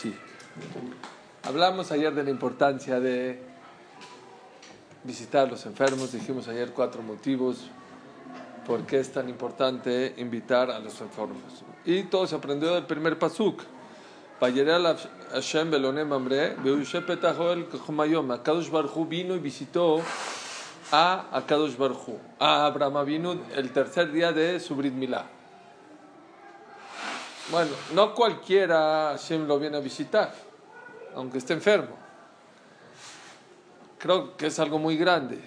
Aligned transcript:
Sí. 0.00 0.14
Hablamos 1.42 1.90
ayer 1.90 2.14
de 2.14 2.22
la 2.22 2.30
importancia 2.30 3.00
de 3.00 3.42
visitar 5.02 5.48
a 5.48 5.50
los 5.50 5.66
enfermos. 5.66 6.12
Dijimos 6.12 6.46
ayer 6.46 6.70
cuatro 6.72 7.02
motivos 7.02 7.68
por 8.64 8.86
qué 8.86 9.00
es 9.00 9.12
tan 9.12 9.28
importante 9.28 10.14
invitar 10.18 10.70
a 10.70 10.78
los 10.78 11.00
enfermos. 11.00 11.64
Y 11.84 12.04
todo 12.04 12.28
se 12.28 12.36
aprendió 12.36 12.74
del 12.74 12.86
primer 12.86 13.18
pasuk. 13.18 13.60
Hashem 15.32 15.74
Akadosh 18.30 18.70
Barhu 18.70 19.06
vino 19.06 19.34
y 19.34 19.38
visitó 19.40 20.00
a 20.92 21.26
Akadosh 21.36 21.76
Barhu, 21.76 22.20
a 22.38 22.66
Abraham 22.66 23.04
vino 23.04 23.36
el 23.56 23.72
tercer 23.72 24.12
día 24.12 24.30
de 24.30 24.60
su 24.60 24.76
Brit. 24.76 24.94
Bueno, 27.50 27.70
no 27.94 28.14
cualquiera 28.14 29.12
Hashem 29.12 29.46
lo 29.46 29.58
viene 29.58 29.78
a 29.78 29.80
visitar, 29.80 30.34
aunque 31.14 31.38
esté 31.38 31.54
enfermo. 31.54 31.96
Creo 33.96 34.36
que 34.36 34.48
es 34.48 34.58
algo 34.58 34.78
muy 34.78 34.98
grande. 34.98 35.40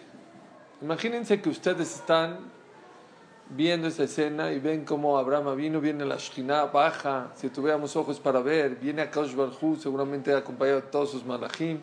Imagínense 0.81 1.39
que 1.39 1.49
ustedes 1.49 1.93
están 1.93 2.39
viendo 3.49 3.87
esa 3.87 4.03
escena 4.03 4.51
y 4.51 4.57
ven 4.57 4.83
cómo 4.83 5.15
Abraham 5.15 5.55
vino, 5.55 5.79
viene 5.79 6.03
la 6.03 6.15
Shekhinah, 6.15 6.65
baja, 6.65 7.31
si 7.35 7.49
tuviéramos 7.49 7.95
ojos 7.95 8.19
para 8.19 8.39
ver, 8.39 8.77
viene 8.77 9.03
a 9.03 9.11
Kaush 9.11 9.35
Barhu, 9.35 9.75
seguramente 9.75 10.33
acompañado 10.33 10.81
de 10.81 10.87
todos 10.87 11.11
sus 11.11 11.23
malachim, 11.23 11.81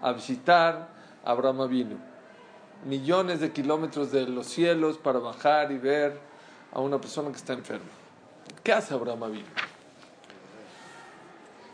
a 0.00 0.12
visitar 0.12 0.88
a 1.24 1.30
Abraham 1.30 1.68
vino. 1.68 1.96
Millones 2.86 3.38
de 3.38 3.52
kilómetros 3.52 4.10
de 4.10 4.26
los 4.26 4.48
cielos 4.48 4.98
para 4.98 5.20
bajar 5.20 5.70
y 5.70 5.78
ver 5.78 6.18
a 6.72 6.80
una 6.80 7.00
persona 7.00 7.30
que 7.30 7.36
está 7.36 7.52
enferma. 7.52 8.03
¿Qué 8.64 8.72
hace 8.72 8.94
Abraham 8.94 9.30
vino? 9.30 9.46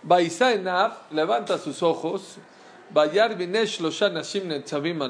Baisainav 0.02 0.92
levanta 1.12 1.56
sus 1.56 1.84
ojos, 1.84 2.38
Bayar 2.92 3.36
Binesh 3.36 3.78
Loshanashim 3.80 4.48
Netzavim 4.48 5.00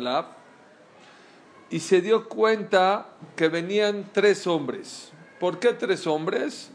y 1.71 1.81
se 1.81 2.03
dio 2.03 2.29
cuenta 2.29 3.07
que 3.35 3.49
venían 3.49 4.11
tres 4.13 4.47
hombres. 4.47 5.11
¿Por 5.39 5.59
qué 5.59 5.73
tres 5.73 6.07
hombres? 6.07 6.71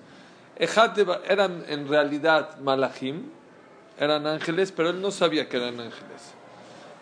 eran 0.57 1.65
en 1.67 1.87
realidad 1.87 2.57
malachim, 2.59 3.29
eran 3.99 4.25
ángeles, 4.25 4.71
pero 4.71 4.89
él 4.89 5.01
no 5.01 5.11
sabía 5.11 5.47
que 5.47 5.57
eran 5.57 5.79
ángeles. 5.79 6.33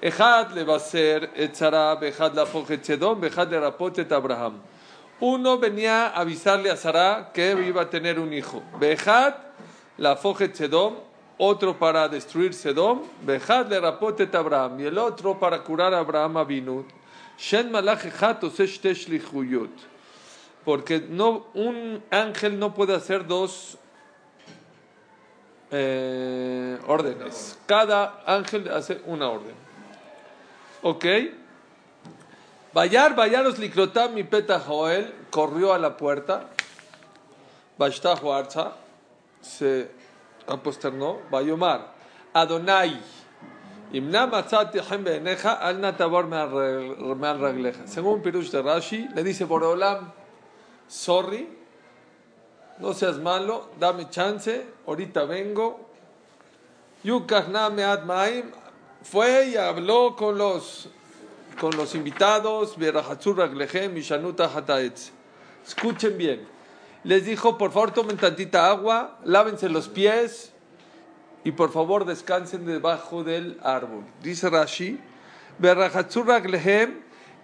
Ejad 0.01 0.51
le 0.51 0.65
va 0.65 0.75
a 0.75 0.79
ser 0.79 1.31
Etzarab, 1.35 2.03
Ejad 2.03 2.33
la 2.33 2.45
Tzedom, 2.45 3.23
Ejad 3.23 3.49
le 3.49 3.61
rapotet 3.61 4.11
Abraham. 4.11 4.59
Uno 5.25 5.57
venía 5.57 6.07
a 6.07 6.19
avisarle 6.19 6.69
a 6.69 6.75
Sarah 6.75 7.31
que 7.33 7.51
iba 7.65 7.83
a 7.83 7.89
tener 7.89 8.19
un 8.19 8.33
hijo. 8.33 8.61
Bejad 8.77 9.35
la 9.97 10.17
Fojet 10.17 10.53
Sedom, 10.53 10.95
otro 11.37 11.79
para 11.79 12.09
destruir 12.09 12.53
Sedom, 12.53 13.03
Bejad 13.21 13.69
le 13.69 13.79
rapotet 13.79 14.35
Abraham, 14.35 14.81
y 14.81 14.83
el 14.83 14.97
otro 14.97 15.39
para 15.39 15.63
curar 15.63 15.93
a 15.93 15.99
Abraham 15.99 16.35
Abinut. 16.35 16.87
Shen 17.37 17.71
Porque 20.65 21.05
no, 21.09 21.47
un 21.53 22.03
ángel 22.11 22.59
no 22.59 22.73
puede 22.73 22.93
hacer 22.93 23.25
dos 23.25 23.77
eh, 25.71 26.77
órdenes. 26.85 27.57
Cada 27.65 28.21
ángel 28.25 28.69
hace 28.69 29.01
una 29.05 29.29
orden. 29.29 29.55
¿Ok? 30.81 31.05
Bayar, 32.73 33.15
Bayaros 33.15 33.59
Likrotam 33.59 34.13
mi 34.13 34.23
peta 34.23 34.59
Joel 34.59 35.13
corrió 35.29 35.73
a 35.73 35.77
la 35.77 35.95
puerta. 35.95 36.49
Bashtahu 37.77 38.31
Arza 38.31 38.73
se 39.41 39.91
aposternó. 40.47 41.19
Bayomar, 41.29 41.93
Adonai. 42.33 42.99
Según 47.85 48.23
Pirush 48.23 48.49
de 48.49 48.61
Rashi, 48.63 49.07
le 49.13 49.23
dice 49.23 49.45
Borolam, 49.45 50.11
sorry, 50.87 51.47
no 52.79 52.93
seas 52.93 53.19
malo, 53.19 53.69
dame 53.79 54.09
chance, 54.09 54.65
ahorita 54.87 55.25
vengo. 55.25 55.89
Fue 59.03 59.49
y 59.49 59.57
habló 59.57 60.15
con 60.15 60.39
los, 60.39 60.89
con 61.59 61.75
los 61.75 61.95
invitados, 61.95 62.75
Escuchen 65.65 66.17
bien. 66.17 66.47
Les 67.03 67.25
dijo, 67.25 67.57
por 67.57 67.71
favor, 67.71 67.91
tomen 67.91 68.17
tantita 68.17 68.69
agua, 68.69 69.19
lávense 69.25 69.69
los 69.69 69.89
pies, 69.89 70.53
y 71.43 71.51
por 71.51 71.71
favor 71.71 72.05
descansen 72.05 72.65
debajo 72.65 73.23
del 73.23 73.59
árbol. 73.61 74.05
Dice 74.21 74.49
Rashi, 74.49 74.99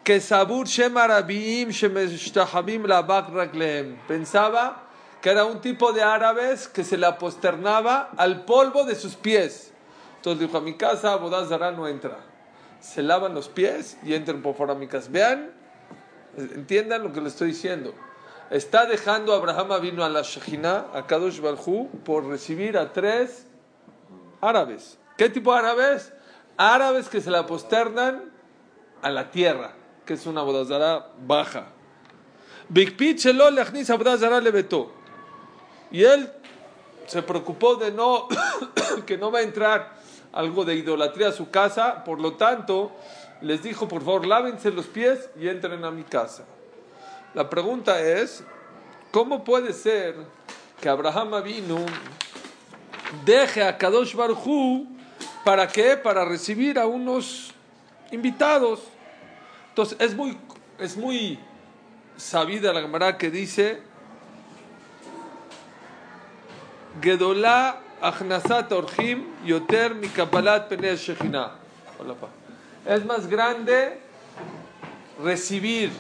que 0.03 0.21
sabur 0.21 0.67
Pensaba 4.07 4.83
que 5.21 5.29
era 5.29 5.45
un 5.45 5.59
tipo 5.59 5.91
de 5.91 6.01
árabes 6.01 6.67
que 6.67 6.83
se 6.83 6.97
le 6.97 7.05
aposternaba 7.05 8.09
al 8.15 8.45
polvo 8.45 8.85
de 8.85 8.95
sus 8.95 9.15
pies. 9.15 9.73
Entonces 10.15 10.47
dijo, 10.47 10.57
a 10.57 10.61
mi 10.61 10.75
casa 10.75 11.15
Bodazara 11.17 11.71
no 11.71 11.87
entra. 11.87 12.28
Se 12.79 13.03
lavan 13.03 13.33
los 13.33 13.49
pies 13.49 13.97
y 14.03 14.13
entran 14.13 14.41
por 14.41 14.55
fuera 14.55 14.73
a. 14.73 15.11
Vean, 15.11 15.51
entiendan 16.37 17.03
lo 17.03 17.11
que 17.11 17.21
le 17.21 17.27
estoy 17.27 17.49
diciendo. 17.49 17.93
Está 18.49 18.85
dejando 18.85 19.33
Abraham 19.33 19.79
vino 19.81 20.03
a 20.03 20.09
la 20.09 20.23
Shekhinah, 20.23 20.87
a 20.93 21.05
Kadosh 21.05 21.39
Barhu, 21.39 21.89
por 22.03 22.25
recibir 22.25 22.77
a 22.77 22.91
tres 22.91 23.45
árabes. 24.41 24.97
¿Qué 25.17 25.29
tipo 25.29 25.53
de 25.53 25.59
árabes? 25.59 26.13
Árabes 26.57 27.09
que 27.09 27.21
se 27.21 27.29
la 27.29 27.45
posternan 27.45 28.31
a 29.01 29.09
la 29.11 29.29
tierra, 29.29 29.73
que 30.05 30.13
es 30.13 30.25
una 30.25 30.41
bodazara 30.41 31.11
baja. 31.25 31.67
Y 35.91 36.03
él 36.03 36.31
se 37.07 37.21
preocupó 37.21 37.75
de 37.75 37.91
no, 37.91 38.27
que 39.05 39.17
no 39.17 39.31
va 39.31 39.39
a 39.39 39.41
entrar 39.43 39.98
algo 40.33 40.65
de 40.65 40.75
idolatría 40.75 41.29
a 41.29 41.31
su 41.31 41.49
casa, 41.49 42.03
por 42.03 42.19
lo 42.19 42.33
tanto, 42.33 42.91
les 43.41 43.63
dijo, 43.63 43.87
por 43.87 44.03
favor, 44.03 44.25
lávense 44.25 44.71
los 44.71 44.87
pies 44.87 45.29
y 45.39 45.47
entren 45.47 45.83
a 45.83 45.91
mi 45.91 46.03
casa. 46.03 46.45
La 47.33 47.49
pregunta 47.49 47.99
es, 48.01 48.43
¿cómo 49.11 49.43
puede 49.43 49.73
ser 49.73 50.15
que 50.81 50.89
Abraham 50.89 51.43
vino 51.43 51.85
deje 53.25 53.63
a 53.63 53.77
Kadosh 53.77 54.15
¿para 55.43 55.67
qué? 55.67 55.97
Para 55.97 56.25
recibir 56.25 56.77
a 56.79 56.85
unos 56.85 57.53
invitados. 58.11 58.81
Entonces, 59.69 59.97
es 59.99 60.15
muy, 60.15 60.37
es 60.77 60.97
muy 60.97 61.39
sabida 62.17 62.73
la 62.73 62.81
Gemara 62.81 63.17
que 63.17 63.31
dice, 63.31 63.81
Gedolá 67.01 67.81
Achnasat 68.01 68.71
Orhim 68.71 69.25
Yoter 69.45 69.93
Mikapalat 69.95 70.69
Shechina. 70.71 71.51
Es 72.85 73.05
más 73.05 73.27
grande 73.27 73.99
recibir. 75.21 75.91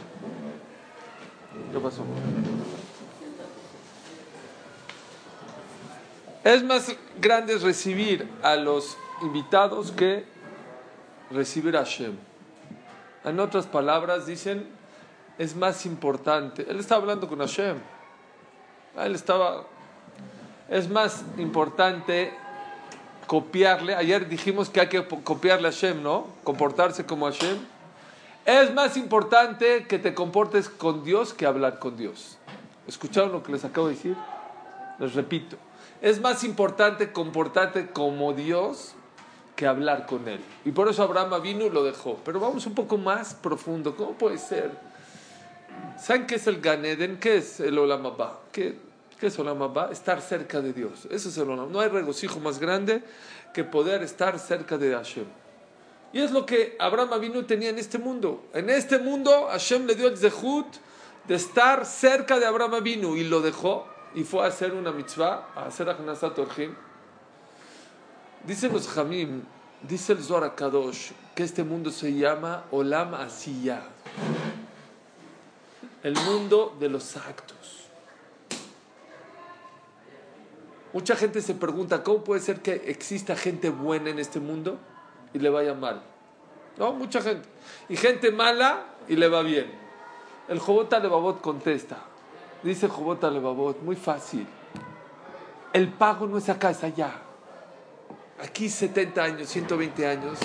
¿Qué 1.71 1.79
pasó? 1.79 2.03
Es 6.43 6.63
más 6.63 6.95
grande 7.19 7.57
recibir 7.57 8.27
a 8.41 8.55
los 8.55 8.97
invitados 9.21 9.91
que 9.91 10.25
recibir 11.29 11.75
a 11.75 11.79
Hashem. 11.79 12.17
En 13.25 13.39
otras 13.39 13.67
palabras, 13.67 14.25
dicen, 14.25 14.69
es 15.37 15.55
más 15.55 15.85
importante. 15.85 16.65
Él 16.69 16.79
estaba 16.79 17.01
hablando 17.01 17.27
con 17.27 17.39
Hashem. 17.39 17.77
Él 18.97 19.15
estaba. 19.15 19.65
Es 20.69 20.89
más 20.89 21.23
importante 21.37 22.31
copiarle. 23.25 23.95
Ayer 23.95 24.27
dijimos 24.29 24.69
que 24.69 24.81
hay 24.81 24.87
que 24.87 25.03
copiarle 25.23 25.67
a 25.67 25.71
Hashem, 25.71 26.03
¿no? 26.03 26.27
Comportarse 26.43 27.05
como 27.05 27.25
Hashem. 27.25 27.57
Es 28.45 28.73
más 28.73 28.97
importante 28.97 29.85
que 29.87 29.99
te 29.99 30.13
comportes 30.13 30.69
con 30.69 31.03
Dios 31.03 31.33
que 31.33 31.45
hablar 31.45 31.79
con 31.79 31.97
Dios. 31.97 32.37
¿Escucharon 32.87 33.31
lo 33.31 33.43
que 33.43 33.51
les 33.51 33.65
acabo 33.65 33.87
de 33.87 33.95
decir? 33.95 34.15
Les 34.99 35.13
repito. 35.13 35.57
Es 36.01 36.21
más 36.21 36.43
importante 36.43 37.11
comportarte 37.11 37.87
como 37.87 38.33
Dios 38.33 38.93
que 39.55 39.67
hablar 39.67 40.05
con 40.05 40.27
Él. 40.27 40.39
Y 40.65 40.71
por 40.71 40.87
eso 40.87 41.03
Abraham 41.03 41.41
vino 41.41 41.65
y 41.65 41.69
lo 41.69 41.83
dejó. 41.83 42.17
Pero 42.23 42.39
vamos 42.39 42.65
un 42.65 42.75
poco 42.75 42.97
más 42.97 43.33
profundo. 43.33 43.95
¿Cómo 43.95 44.13
puede 44.13 44.37
ser? 44.37 44.71
¿Saben 45.99 46.25
qué 46.25 46.35
es 46.35 46.47
el 46.47 46.61
Ganeden? 46.61 47.19
¿Qué 47.19 47.37
es 47.37 47.59
el 47.59 47.77
Olamabá? 47.77 48.39
¿Qué, 48.51 48.88
¿Qué 49.19 49.27
es 49.27 49.37
Olamabá? 49.37 49.89
Estar 49.91 50.21
cerca 50.21 50.61
de 50.61 50.71
Dios. 50.71 51.07
Eso 51.11 51.29
es 51.29 51.37
el 51.37 51.43
Olamabá. 51.43 51.71
No 51.71 51.79
hay 51.79 51.89
regocijo 51.89 52.39
más 52.39 52.59
grande 52.59 53.03
que 53.53 53.63
poder 53.63 54.01
estar 54.01 54.39
cerca 54.39 54.77
de 54.77 54.93
Hashem. 54.93 55.25
Y 56.13 56.21
es 56.21 56.31
lo 56.31 56.45
que 56.45 56.75
Abraham 56.79 57.19
vino 57.19 57.45
tenía 57.45 57.69
en 57.69 57.77
este 57.77 57.97
mundo. 57.97 58.45
En 58.53 58.69
este 58.69 58.97
mundo 58.97 59.47
Hashem 59.51 59.85
le 59.85 59.95
dio 59.95 60.07
el 60.07 60.17
zehut 60.17 60.67
de 61.27 61.35
estar 61.35 61.85
cerca 61.85 62.39
de 62.39 62.45
Abraham 62.45 62.81
vino 62.83 63.15
y 63.15 63.23
lo 63.23 63.41
dejó 63.41 63.85
y 64.15 64.23
fue 64.23 64.43
a 64.43 64.47
hacer 64.47 64.73
una 64.73 64.91
mitzvah, 64.91 65.49
a 65.55 65.65
hacer 65.65 65.89
Achnasat 65.89 66.37
Orjim. 66.39 66.73
Dicen 68.43 68.73
los 68.73 68.87
Jamim, 68.87 69.43
dice 69.83 70.13
el 70.13 70.23
Zohar 70.23 70.55
Kadosh, 70.55 71.11
que 71.35 71.43
este 71.43 71.63
mundo 71.63 71.91
se 71.91 72.13
llama 72.13 72.63
Olam 72.71 73.13
Asiyah, 73.13 73.83
el 76.01 76.15
mundo 76.15 76.75
de 76.79 76.89
los 76.89 77.15
actos. 77.17 77.78
Mucha 80.91 81.15
gente 81.15 81.41
se 81.41 81.53
pregunta, 81.53 82.03
¿cómo 82.03 82.23
puede 82.23 82.41
ser 82.41 82.61
que 82.61 82.73
exista 82.87 83.35
gente 83.35 83.69
buena 83.69 84.09
en 84.09 84.17
este 84.17 84.39
mundo 84.39 84.77
y 85.33 85.39
le 85.39 85.49
vaya 85.49 85.75
mal? 85.75 86.01
No, 86.77 86.93
mucha 86.93 87.21
gente. 87.21 87.47
Y 87.89 87.95
gente 87.95 88.31
mala 88.31 88.85
y 89.07 89.15
le 89.15 89.27
va 89.27 89.43
bien. 89.43 89.71
El 90.47 90.59
Jobot 90.59 90.91
Alebabot 90.91 91.41
contesta. 91.41 91.97
Dice 92.63 92.87
Jobot 92.87 93.23
Alebabot, 93.23 93.81
muy 93.81 93.95
fácil. 93.95 94.47
El 95.73 95.89
pago 95.89 96.25
no 96.25 96.39
es 96.39 96.49
acá, 96.49 96.71
es 96.71 96.83
allá. 96.83 97.13
Aquí 98.41 98.67
70 98.67 99.23
años, 99.23 99.49
120 99.49 100.07
años, 100.07 100.39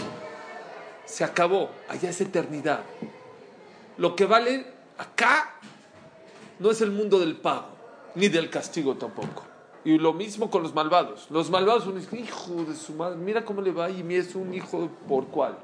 se 1.06 1.24
acabó. 1.24 1.70
Allá 1.88 2.10
es 2.10 2.20
eternidad. 2.20 2.80
Lo 3.96 4.14
que 4.14 4.26
vale 4.26 4.66
acá 4.98 5.54
no 6.58 6.70
es 6.70 6.82
el 6.82 6.90
mundo 6.90 7.18
del 7.18 7.36
pago, 7.36 7.68
ni 8.14 8.28
del 8.28 8.50
castigo 8.50 8.96
tampoco. 8.96 9.53
Y 9.84 9.98
lo 9.98 10.12
mismo 10.14 10.50
con 10.50 10.62
los 10.62 10.74
malvados. 10.74 11.30
Los 11.30 11.50
malvados 11.50 11.84
son 11.84 11.98
hijo 12.18 12.64
de 12.64 12.74
su 12.74 12.94
madre, 12.94 13.16
mira 13.16 13.44
cómo 13.44 13.60
le 13.60 13.70
va 13.70 13.90
y 13.90 14.14
es 14.14 14.34
un 14.34 14.54
hijo 14.54 14.88
por 15.06 15.26
cuál. 15.26 15.58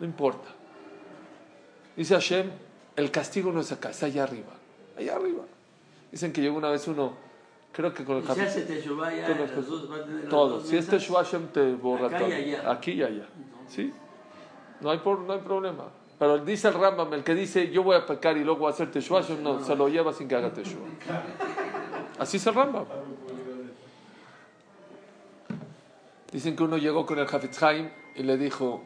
No 0.00 0.06
importa. 0.06 0.48
Dice 1.96 2.14
Hashem, 2.14 2.50
el 2.96 3.10
castigo 3.10 3.52
no 3.52 3.60
es 3.60 3.70
acá, 3.72 3.90
es 3.90 4.02
allá 4.02 4.22
arriba. 4.22 4.52
Allá 4.96 5.16
arriba. 5.16 5.44
Dicen 6.10 6.32
que 6.32 6.40
llegó 6.40 6.56
una 6.56 6.70
vez 6.70 6.88
uno, 6.88 7.12
creo 7.72 7.92
que 7.92 8.04
con 8.04 8.16
el 8.16 8.24
Todo. 10.28 10.60
Si 10.60 10.76
este 10.76 10.98
Hashem 10.98 11.48
te 11.48 11.74
borra 11.74 12.08
todo. 12.16 12.28
Aquí 12.70 12.92
y 12.92 13.02
allá. 13.02 13.26
¿Sí? 13.68 13.92
No 14.80 14.90
hay, 14.90 14.98
por, 14.98 15.20
no 15.20 15.32
hay 15.32 15.40
problema. 15.40 15.84
Pero 16.18 16.38
dice 16.38 16.68
el 16.68 16.74
Rambam, 16.74 17.12
el 17.14 17.22
que 17.22 17.34
dice 17.34 17.70
yo 17.70 17.82
voy 17.82 17.96
a 17.96 18.04
pecar 18.04 18.36
y 18.36 18.44
luego 18.44 18.60
voy 18.60 18.70
a 18.70 18.74
hacer 18.74 18.90
Teshuvah, 18.90 19.22
no, 19.40 19.62
se 19.62 19.76
lo 19.76 19.88
lleva 19.88 20.12
sin 20.12 20.26
que 20.26 20.34
haga 20.34 20.52
Teshuvah. 20.52 20.86
Así 22.18 22.38
es 22.38 22.46
el 22.46 22.54
Rambam. 22.54 22.86
Dicen 26.32 26.56
que 26.56 26.62
uno 26.62 26.76
llegó 26.76 27.06
con 27.06 27.18
el 27.18 27.26
Hafetz 27.26 27.60
y 28.14 28.22
le 28.22 28.36
dijo, 28.36 28.82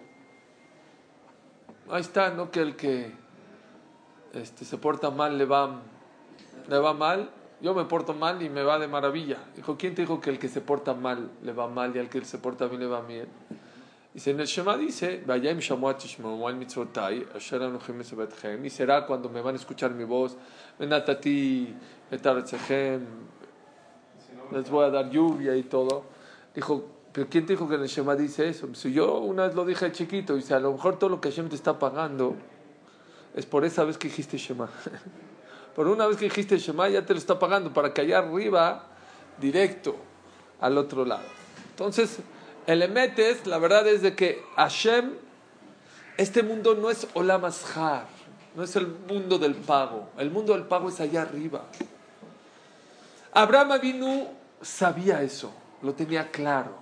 ahí 1.91 2.01
está, 2.01 2.31
¿no? 2.31 2.51
Que 2.51 2.61
el 2.61 2.77
que 2.77 3.13
este, 4.33 4.65
se 4.65 4.79
porta 4.79 5.11
mal 5.11 5.37
le 5.37 5.45
va, 5.45 5.81
le 6.69 6.79
va 6.79 6.95
mal, 6.95 7.31
yo 7.61 7.75
me 7.75 7.85
porto 7.85 8.15
mal 8.15 8.41
y 8.43 8.49
me 8.49 8.63
va 8.63 8.79
de 8.79 8.87
maravilla. 8.89 9.39
Dijo, 9.57 9.77
¿quién 9.77 9.95
te 9.95 10.03
dijo 10.03 10.21
que 10.21 10.31
el 10.31 10.39
que 10.39 10.49
se 10.49 10.61
porta 10.61 10.95
mal 10.95 11.31
le 11.43 11.53
va 11.53 11.69
mal 11.69 11.95
y 11.95 11.99
al 11.99 12.09
que 12.09 12.25
se 12.25 12.39
porta 12.39 12.67
bien 12.67 12.81
le 12.81 12.87
va 12.87 13.01
bien? 13.01 13.29
Dice, 14.15 14.31
en 14.31 14.41
el 14.41 14.47
Shema 14.47 14.77
dice, 14.77 15.25
y 18.63 18.71
será 18.71 19.07
cuando 19.07 19.29
me 19.31 19.41
van 19.41 19.55
a 19.55 19.59
escuchar 19.59 19.93
mi 19.93 20.05
voz, 20.05 20.37
les 24.51 24.71
voy 24.71 24.85
a 24.85 24.91
dar 24.91 25.09
lluvia 25.09 25.57
y 25.57 25.63
todo. 25.63 26.05
Dijo, 26.55 26.85
pero 27.13 27.29
¿quién 27.29 27.45
te 27.45 27.53
dijo 27.53 27.69
que 27.69 27.75
el 27.75 27.87
Shema 27.87 28.17
dice 28.17 28.49
eso? 28.49 28.75
Si 28.75 28.93
yo 28.93 29.19
una 29.19 29.47
vez 29.47 29.55
lo 29.55 29.65
dije 29.65 29.93
chiquito, 29.93 30.35
dice, 30.35 30.55
a 30.55 30.61
lo 30.61 30.73
mejor 30.73 30.99
todo 30.99 31.11
lo 31.11 31.21
que 31.21 31.31
Hashem 31.31 31.49
te 31.49 31.57
está 31.57 31.79
pagando 31.79 32.37
es 33.35 33.45
por 33.45 33.65
esa 33.65 33.85
vez 33.85 33.99
que 33.99 34.09
dijiste 34.09 34.39
Shema. 34.39 34.71
por 35.75 35.89
una 35.89 36.07
vez 36.07 36.17
que 36.17 36.25
dijiste 36.25 36.59
Shema 36.59 36.89
ya 36.89 37.05
te 37.05 37.13
lo 37.13 37.19
está 37.19 37.39
pagando 37.39 37.73
para 37.73 37.93
que 37.93 38.01
allá 38.01 38.19
arriba, 38.19 38.87
directo, 39.39 39.97
al 40.61 40.79
otro 40.79 41.05
lado. 41.05 41.25
Entonces, 41.71 42.19
el 42.67 42.83
emetes, 42.83 43.47
la 43.47 43.59
verdad 43.59 43.87
es 43.89 44.03
de 44.03 44.15
que 44.15 44.43
Hashem, 44.57 45.13
este 46.17 46.43
mundo 46.43 46.75
no 46.75 46.91
es 46.91 47.07
Olam 47.15 47.43
no 48.55 48.63
es 48.63 48.77
el 48.77 48.87
mundo 48.87 49.39
del 49.39 49.55
pago. 49.55 50.11
El 50.19 50.31
mundo 50.31 50.53
del 50.53 50.65
pago 50.65 50.89
es 50.89 51.01
allá 51.01 51.23
arriba. 51.23 51.65
Abraham 53.33 53.73
Avinu 53.73 54.29
sabía 54.61 55.23
eso, 55.23 55.53
lo 55.81 55.95
tenía 55.95 56.31
claro. 56.31 56.82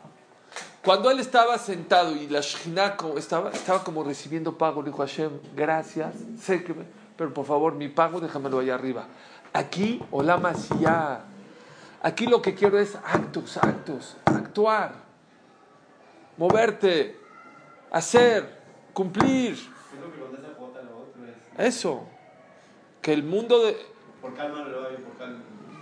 Cuando 0.85 1.11
él 1.11 1.21
estaba 1.21 1.59
sentado 1.59 2.17
y 2.17 2.27
la 2.27 2.41
Shekhinah 2.41 2.97
estaba, 3.17 3.51
estaba 3.51 3.85
como 3.85 4.03
recibiendo 4.03 4.57
pago, 4.57 4.81
le 4.81 4.91
dijo 4.91 5.03
Hashem, 5.03 5.31
gracias, 5.55 6.15
sé 6.41 6.65
que, 6.65 6.75
pero 7.17 7.35
por 7.35 7.45
favor, 7.45 7.75
mi 7.75 7.89
pago 7.89 8.19
déjamelo 8.19 8.61
allá 8.61 8.77
arriba. 8.77 9.07
Aquí, 9.53 10.03
Olama 10.11 10.55
ya. 10.81 11.25
Aquí 12.03 12.27
lo 12.27 12.41
que 12.41 12.55
quiero 12.55 12.79
es 12.79 12.97
actos, 12.97 13.59
actos, 13.59 14.17
actuar, 14.25 14.95
moverte, 16.39 17.21
hacer, 17.91 18.59
cumplir. 18.95 19.59
Eso. 21.59 22.07
Que 23.03 23.13
el 23.13 23.23
mundo 23.23 23.65
de. 23.65 23.77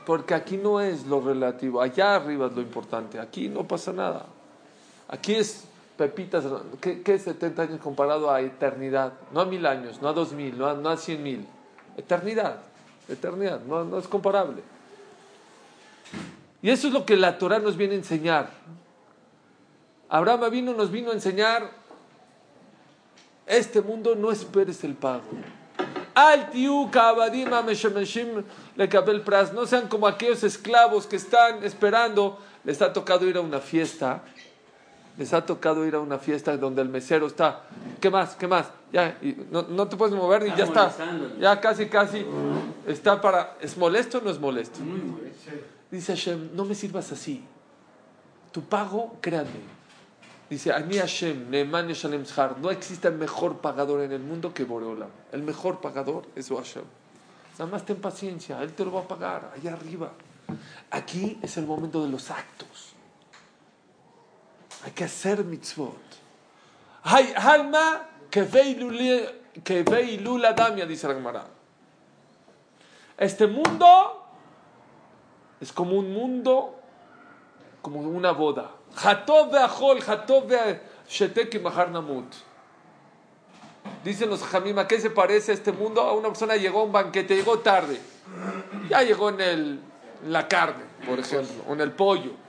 Porque 0.04 0.34
aquí 0.34 0.56
no 0.56 0.80
es 0.80 1.06
lo 1.06 1.20
relativo, 1.20 1.80
allá 1.80 2.16
arriba 2.16 2.46
es 2.46 2.52
lo 2.52 2.62
importante, 2.62 3.20
aquí 3.20 3.48
no 3.48 3.68
pasa 3.68 3.92
nada. 3.92 4.26
Aquí 5.08 5.34
es 5.34 5.64
pepitas, 5.96 6.44
¿qué, 6.80 7.02
es 7.06 7.22
70 7.22 7.62
años 7.62 7.80
comparado 7.80 8.30
a 8.30 8.42
eternidad? 8.42 9.14
No 9.32 9.40
a 9.40 9.46
mil 9.46 9.64
años, 9.64 10.00
no 10.02 10.08
a 10.08 10.12
dos 10.12 10.32
mil, 10.32 10.56
no 10.56 10.66
a, 10.66 10.74
no 10.74 10.90
a 10.90 10.96
cien 10.98 11.22
mil. 11.22 11.46
Eternidad, 11.96 12.60
eternidad, 13.08 13.60
no, 13.62 13.84
no 13.84 13.98
es 13.98 14.06
comparable. 14.06 14.62
Y 16.60 16.70
eso 16.70 16.88
es 16.88 16.92
lo 16.92 17.06
que 17.06 17.16
la 17.16 17.38
Torah 17.38 17.58
nos 17.58 17.76
viene 17.76 17.94
a 17.94 17.98
enseñar. 17.98 18.50
Abraham 20.10 20.50
vino, 20.50 20.74
nos 20.74 20.90
vino 20.90 21.10
a 21.10 21.14
enseñar, 21.14 21.70
este 23.46 23.80
mundo 23.80 24.14
no 24.14 24.30
esperes 24.30 24.84
el 24.84 24.94
pago. 24.94 25.24
No 29.54 29.66
sean 29.66 29.88
como 29.88 30.06
aquellos 30.06 30.42
esclavos 30.44 31.06
que 31.06 31.16
están 31.16 31.64
esperando, 31.64 32.38
les 32.64 32.82
ha 32.82 32.92
tocado 32.92 33.26
ir 33.26 33.36
a 33.36 33.40
una 33.40 33.60
fiesta 33.60 34.22
les 35.18 35.34
ha 35.34 35.44
tocado 35.44 35.84
ir 35.84 35.96
a 35.96 36.00
una 36.00 36.18
fiesta 36.18 36.56
donde 36.56 36.80
el 36.80 36.88
mesero 36.88 37.26
está, 37.26 37.64
¿qué 38.00 38.08
más? 38.08 38.36
¿Qué 38.36 38.46
más? 38.46 38.70
Ya, 38.92 39.18
no, 39.50 39.88
te 39.88 39.96
puedes 39.96 40.14
mover 40.14 40.46
y 40.46 40.56
ya 40.56 40.64
está. 40.64 40.92
Ya 41.40 41.60
casi, 41.60 41.86
casi 41.86 42.24
está 42.86 43.20
para... 43.20 43.56
¿Es 43.60 43.76
molesto 43.76 44.18
o 44.18 44.20
no 44.20 44.30
es 44.30 44.38
molesto? 44.38 44.78
Dice 45.90 46.14
Hashem, 46.14 46.50
no 46.54 46.64
me 46.64 46.74
sirvas 46.74 47.10
así. 47.10 47.44
Tu 48.52 48.62
pago, 48.62 49.16
créanme. 49.20 49.78
Dice, 50.48 50.72
a 50.72 50.78
mí 50.78 50.96
Hashem, 50.96 51.50
no 52.62 52.70
existe 52.70 53.10
mejor 53.10 53.58
pagador 53.58 54.02
en 54.02 54.12
el 54.12 54.20
mundo 54.20 54.54
que 54.54 54.64
Boreolam. 54.64 55.10
El 55.32 55.42
mejor 55.42 55.80
pagador 55.80 56.26
es 56.36 56.48
Hashem. 56.48 56.84
Nada 57.58 57.70
más 57.70 57.84
ten 57.84 57.96
paciencia, 57.96 58.62
Él 58.62 58.72
te 58.72 58.84
lo 58.84 58.92
va 58.92 59.00
a 59.00 59.08
pagar, 59.08 59.52
allá 59.56 59.72
arriba. 59.72 60.12
Aquí 60.92 61.38
es 61.42 61.56
el 61.56 61.66
momento 61.66 62.04
de 62.04 62.08
los 62.08 62.30
actos. 62.30 62.94
Hay 64.84 64.92
que 64.92 65.04
hacer 65.04 65.44
mitzvot. 65.44 65.96
Hay 67.02 67.32
alma 67.36 68.06
que 68.30 68.42
ve 68.42 70.18
lula 70.20 70.52
damia, 70.52 70.86
dice 70.86 71.08
la 71.08 71.14
Gemara. 71.14 71.46
Este 73.16 73.46
mundo 73.46 74.24
es 75.60 75.72
como 75.72 75.96
un 75.96 76.12
mundo, 76.12 76.78
como 77.82 78.00
una 78.00 78.32
boda. 78.32 78.70
Dicen 84.04 84.28
los 84.28 84.42
jamim, 84.44 84.78
¿a 84.78 84.86
qué 84.86 85.00
se 85.00 85.10
parece 85.10 85.52
este 85.52 85.72
mundo? 85.72 86.02
A 86.02 86.12
una 86.12 86.28
persona 86.28 86.56
llegó 86.56 86.80
a 86.80 86.84
un 86.84 86.92
banquete, 86.92 87.34
llegó 87.34 87.58
tarde. 87.60 88.00
Ya 88.88 89.02
llegó 89.02 89.30
en, 89.30 89.40
el, 89.40 89.80
en 90.24 90.32
la 90.32 90.46
carne, 90.46 90.84
por 91.06 91.18
ejemplo, 91.18 91.64
o 91.66 91.72
en 91.72 91.80
el 91.80 91.92
pollo 91.92 92.47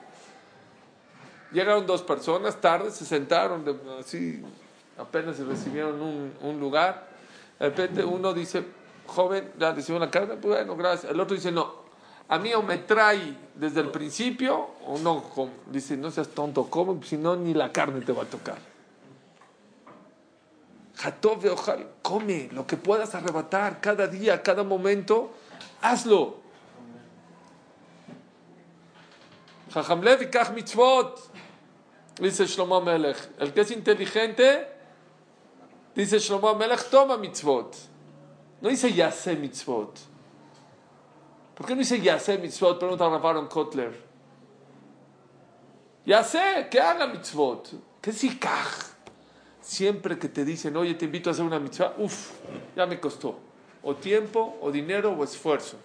Llegaron 1.52 1.86
dos 1.88 2.04
personas 2.04 2.62
tarde, 2.62 2.92
se 2.92 3.06
sentaron, 3.06 3.64
así 4.00 4.44
apenas 5.00 5.38
se 5.38 5.46
recibieron 5.46 6.00
un, 6.42 6.60
lugar. 6.60 7.08
De 7.58 7.70
repente 7.70 8.04
uno 8.04 8.34
dice, 8.34 8.64
joven, 9.08 9.52
ya 9.58 9.72
recibió 9.72 10.00
la 10.00 10.12
carne, 10.12 10.36
pues 10.36 10.56
bueno, 10.56 10.76
gracias. 10.76 11.12
El 11.12 11.20
otro 11.20 11.36
dice, 11.36 11.52
no, 11.52 11.74
a 12.28 12.38
mí 12.38 12.54
o 12.54 12.62
me 12.62 12.78
trae 12.78 13.36
desde 13.56 13.82
el 13.82 13.90
principio 13.90 14.70
o 14.86 14.98
no. 15.00 15.24
Dice, 15.72 15.98
no 15.98 16.12
seas 16.12 16.30
tonto, 16.30 16.66
come, 16.66 17.04
si 17.04 17.18
no, 17.18 17.36
ni 17.36 17.54
la 17.54 17.72
carne 17.72 18.02
te 18.02 18.12
va 18.12 18.24
a 18.24 18.28
tocar. 18.28 18.58
Jatove, 20.98 21.50
ojalá, 21.50 21.86
come 22.02 22.50
lo 22.52 22.68
que 22.68 22.76
puedas 22.76 23.16
arrebatar 23.16 23.80
cada 23.80 24.08
día, 24.08 24.44
cada 24.44 24.64
momento, 24.64 25.32
hazlo. 25.82 26.39
Jajamlev 29.74 30.22
y 30.24 30.54
mitzvot. 30.54 31.20
Dice 32.20 32.46
Shlomo 32.46 32.82
Melech, 32.82 33.18
el 33.40 33.54
que 33.54 33.62
es 33.62 33.72
inteligente, 33.72 34.68
dice 35.96 36.20
Shlomo 36.20 36.54
Melech, 36.56 36.90
toma 36.90 37.18
mitzvot. 37.18 37.76
No 38.62 38.70
dice 38.70 38.92
yase 38.92 39.36
mitzvot. 39.36 40.00
¿Por 41.56 41.66
qué 41.66 41.76
no 41.76 41.80
dice 41.80 42.02
yase 42.02 42.38
mitzvot? 42.38 42.78
Pregunta 42.78 43.06
a 43.06 43.10
Rafaron 43.10 43.48
Kotler. 43.48 44.10
Ya 46.06 46.24
sé, 46.24 46.68
que 46.70 46.80
haga 46.80 47.08
mitzvot. 47.08 47.72
Que 48.02 48.12
si 48.12 48.38
kaj. 48.38 48.90
Siempre 49.62 50.18
que 50.18 50.28
te 50.28 50.44
dicen, 50.44 50.76
oye, 50.76 50.96
te 50.96 51.06
invito 51.06 51.30
a 51.30 51.34
hacer 51.34 51.46
una 51.46 51.60
mitzvah, 51.60 51.94
uff, 52.00 52.32
ya 52.76 52.86
me 52.86 53.00
costó. 53.00 53.40
O 53.84 53.96
tiempo, 53.96 54.58
o 54.62 54.72
dinero, 54.72 55.12
o 55.12 55.24
esfuerzo. 55.24 55.78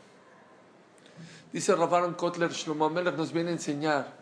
Dice 1.55 1.77
Rafaron 1.77 2.15
Kotler, 2.15 2.51
Shlomo 2.51 2.87
Amelech 2.87 3.15
nos 3.15 3.31
viene 3.31 3.51
a 3.51 3.53
enseñar, 3.53 4.13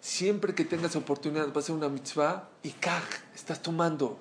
siempre 0.00 0.54
que 0.54 0.64
tengas 0.64 0.94
oportunidad 0.94 1.48
para 1.48 1.58
hacer 1.58 1.74
una 1.74 1.88
mitzvah, 1.88 2.48
y 2.62 2.70
kaj, 2.70 3.02
estás 3.34 3.60
tomando, 3.60 4.16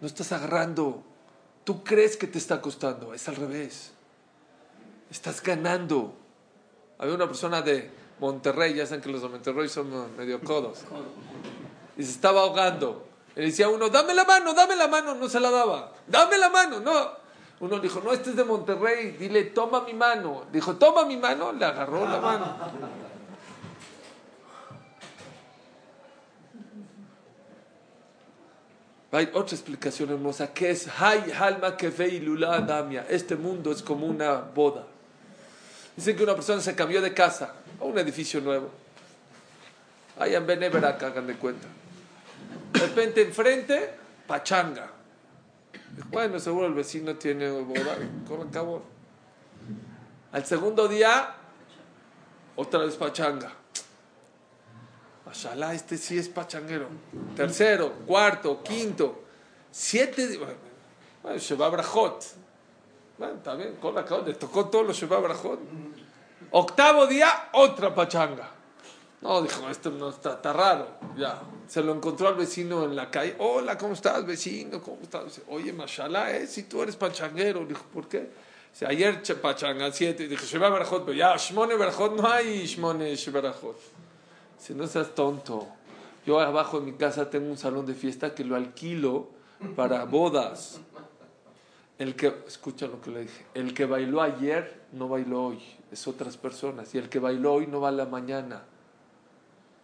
no 0.00 0.06
estás 0.06 0.30
agarrando. 0.30 1.02
Tú 1.64 1.82
crees 1.82 2.16
que 2.16 2.28
te 2.28 2.38
está 2.38 2.60
costando, 2.60 3.12
es 3.14 3.28
al 3.28 3.34
revés. 3.34 3.90
Estás 5.10 5.42
ganando. 5.42 6.14
Había 6.98 7.16
una 7.16 7.26
persona 7.26 7.62
de 7.62 7.90
Monterrey, 8.20 8.74
ya 8.74 8.86
saben 8.86 9.02
que 9.02 9.10
los 9.10 9.20
de 9.20 9.28
Monterrey 9.28 9.68
son 9.68 10.16
medio 10.16 10.40
codos, 10.40 10.84
y 11.98 12.04
se 12.04 12.12
estaba 12.12 12.42
ahogando. 12.42 13.08
Le 13.34 13.46
decía 13.46 13.68
uno, 13.68 13.88
dame 13.88 14.14
la 14.14 14.22
mano, 14.22 14.54
dame 14.54 14.76
la 14.76 14.86
mano, 14.86 15.16
no 15.16 15.28
se 15.28 15.40
la 15.40 15.50
daba. 15.50 15.92
Dame 16.06 16.38
la 16.38 16.48
mano, 16.48 16.78
no. 16.78 17.21
Uno 17.62 17.78
dijo, 17.78 18.00
no, 18.00 18.12
este 18.12 18.30
es 18.30 18.36
de 18.36 18.42
Monterrey, 18.42 19.12
dile, 19.12 19.44
toma 19.44 19.82
mi 19.82 19.94
mano. 19.94 20.46
Dijo, 20.50 20.74
toma 20.74 21.04
mi 21.04 21.16
mano, 21.16 21.52
le 21.52 21.64
agarró 21.64 22.08
la 22.08 22.20
mano. 22.20 22.56
Hay 29.12 29.30
otra 29.32 29.54
explicación 29.54 30.10
hermosa, 30.10 30.52
que 30.52 30.70
es 30.72 30.88
Hay 30.98 31.30
Halma 31.30 31.76
Lula 32.20 32.58
Damia. 32.62 33.06
Este 33.08 33.36
mundo 33.36 33.70
es 33.70 33.80
como 33.80 34.06
una 34.06 34.38
boda. 34.38 34.84
Dicen 35.94 36.16
que 36.16 36.24
una 36.24 36.34
persona 36.34 36.60
se 36.60 36.74
cambió 36.74 37.00
de 37.00 37.14
casa 37.14 37.54
a 37.80 37.84
un 37.84 37.96
edificio 37.96 38.40
nuevo. 38.40 38.70
Ahí 40.18 40.34
en 40.34 40.44
Beneverac, 40.44 41.00
hagan 41.00 41.28
de 41.28 41.36
cuenta. 41.36 41.68
De 42.72 42.80
repente 42.80 43.22
enfrente, 43.22 43.94
pachanga. 44.26 45.01
Bueno, 46.10 46.38
seguro 46.38 46.66
el 46.66 46.74
vecino 46.74 47.16
tiene 47.16 47.50
boda, 47.50 47.96
con 48.26 48.48
cabo. 48.50 48.82
Al 50.32 50.44
segundo 50.46 50.88
día, 50.88 51.34
otra 52.56 52.80
vez 52.80 52.96
pachanga. 52.96 53.52
Mashallah, 55.26 55.74
este 55.74 55.96
sí 55.96 56.18
es 56.18 56.28
pachanguero. 56.28 56.88
Tercero, 57.36 57.92
cuarto, 58.06 58.62
quinto, 58.62 59.24
siete. 59.70 60.38
Bueno, 61.22 61.38
Sheba 61.38 61.68
Brajot. 61.68 62.24
Bueno, 63.18 63.34
está 63.34 63.54
bien, 63.54 63.76
con 63.76 63.94
la 63.94 64.04
le 64.26 64.34
tocó 64.34 64.68
todos 64.68 64.86
los 64.86 64.96
Sheba 64.96 65.18
Brajot. 65.20 65.60
Octavo 66.50 67.06
día, 67.06 67.48
otra 67.52 67.94
pachanga. 67.94 68.50
No, 69.22 69.40
dijo, 69.40 69.68
esto 69.70 69.90
no 69.90 70.08
está, 70.08 70.34
está 70.34 70.52
raro. 70.52 70.88
Ya, 71.16 71.40
se 71.68 71.80
lo 71.80 71.94
encontró 71.94 72.26
al 72.26 72.34
vecino 72.34 72.84
en 72.84 72.96
la 72.96 73.08
calle. 73.08 73.36
Hola, 73.38 73.78
¿cómo 73.78 73.94
estás, 73.94 74.26
vecino? 74.26 74.82
¿Cómo 74.82 74.98
estás? 75.00 75.26
Dice, 75.26 75.42
Oye, 75.48 75.72
mashallah, 75.72 76.36
¿eh? 76.36 76.46
Si 76.48 76.64
tú 76.64 76.82
eres 76.82 76.96
pachanguero. 76.96 77.64
Dijo, 77.64 77.84
¿por 77.94 78.08
qué? 78.08 78.30
Dice, 78.72 78.84
ayer 78.84 79.22
pachanga, 79.40 79.92
siete. 79.92 80.26
Dijo, 80.26 80.44
Sheba 80.44 80.68
Barajot, 80.68 81.04
pero 81.04 81.16
ya, 81.16 81.36
Shmone 81.36 81.76
Barajot, 81.76 82.16
no 82.16 82.28
hay 82.28 82.66
Shmone 82.66 83.16
Barajot. 83.32 83.78
Si 84.58 84.74
no 84.74 84.88
seas 84.88 85.14
tonto. 85.14 85.68
Yo 86.26 86.40
abajo 86.40 86.78
en 86.78 86.86
mi 86.86 86.92
casa 86.92 87.30
tengo 87.30 87.48
un 87.48 87.58
salón 87.58 87.86
de 87.86 87.94
fiesta 87.94 88.34
que 88.34 88.44
lo 88.44 88.56
alquilo 88.56 89.28
para 89.76 90.04
bodas. 90.04 90.80
El 91.98 92.16
que, 92.16 92.34
escucha 92.48 92.88
lo 92.88 93.00
que 93.00 93.10
le 93.10 93.20
dije, 93.20 93.46
el 93.54 93.72
que 93.72 93.86
bailó 93.86 94.22
ayer 94.22 94.82
no 94.90 95.08
bailó 95.08 95.46
hoy, 95.46 95.62
es 95.92 96.08
otras 96.08 96.36
personas. 96.36 96.92
Y 96.96 96.98
el 96.98 97.08
que 97.08 97.20
bailó 97.20 97.54
hoy 97.54 97.68
no 97.68 97.80
va 97.80 97.88
a 97.88 97.92
la 97.92 98.06
mañana. 98.06 98.64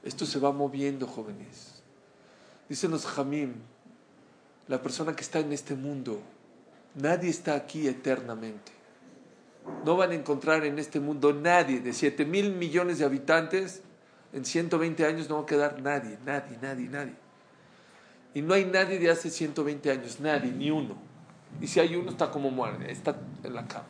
Esto 0.03 0.27
se 0.27 0.39
va 0.39 0.53
moviendo, 0.53 1.07
jóvenes. 1.07 1.83
Dicen 2.69 2.91
los 2.91 3.07
Jamim, 3.07 3.55
la 4.69 4.83
persona 4.83 5.17
que 5.17 5.23
está 5.23 5.39
en 5.41 5.53
este 5.53 5.75
mundo, 5.75 6.21
nadie 6.95 7.31
está 7.31 7.55
aquí 7.55 7.89
eternamente. 7.89 8.73
No 9.85 9.97
van 9.97 10.13
a 10.13 10.15
encontrar 10.15 10.65
en 10.65 10.79
este 10.79 11.01
mundo 11.01 11.33
nadie 11.33 11.81
de 11.81 11.93
7 11.93 12.25
mil 12.25 12.53
millones 12.53 12.99
de 12.99 13.05
habitantes. 13.05 13.83
En 14.33 14.45
120 14.45 15.05
años 15.05 15.29
no 15.29 15.37
va 15.37 15.43
a 15.43 15.47
quedar 15.47 15.81
nadie, 15.81 16.19
nadie, 16.25 16.59
nadie, 16.61 16.89
nadie. 16.89 17.15
Y 18.35 18.43
no 18.43 18.55
hay 18.55 18.65
nadie 18.67 18.99
de 18.99 19.11
hace 19.11 19.31
120 19.31 19.91
años, 19.91 20.21
nadie, 20.21 20.53
ni 20.53 20.71
uno. 20.71 20.97
Y 21.61 21.67
si 21.67 21.81
hay 21.81 21.97
uno, 21.97 22.11
está 22.11 22.31
como 22.31 22.51
muere, 22.51 22.93
está 22.93 23.17
en 23.43 23.55
la 23.55 23.67
cama. 23.67 23.87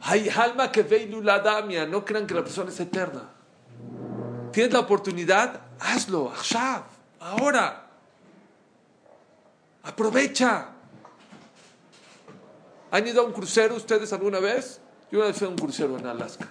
Hay 0.00 0.28
alma 0.28 0.70
que 0.70 0.82
ve 0.82 1.08
damia, 1.44 1.86
no 1.86 2.04
crean 2.04 2.26
que 2.26 2.34
la 2.34 2.42
persona 2.42 2.70
es 2.70 2.80
eterna. 2.80 3.37
Tienes 4.52 4.72
la 4.72 4.80
oportunidad, 4.80 5.60
hazlo, 5.80 6.32
ahora. 7.20 7.86
Aprovecha. 9.82 10.68
¿Han 12.90 13.06
ido 13.06 13.22
a 13.22 13.24
un 13.24 13.32
crucero 13.32 13.76
ustedes 13.76 14.12
alguna 14.12 14.40
vez? 14.40 14.80
Yo 15.10 15.18
una 15.18 15.28
vez 15.28 15.36
fui 15.36 15.46
a 15.46 15.50
un 15.50 15.56
crucero 15.56 15.98
en 15.98 16.06
Alaska. 16.06 16.48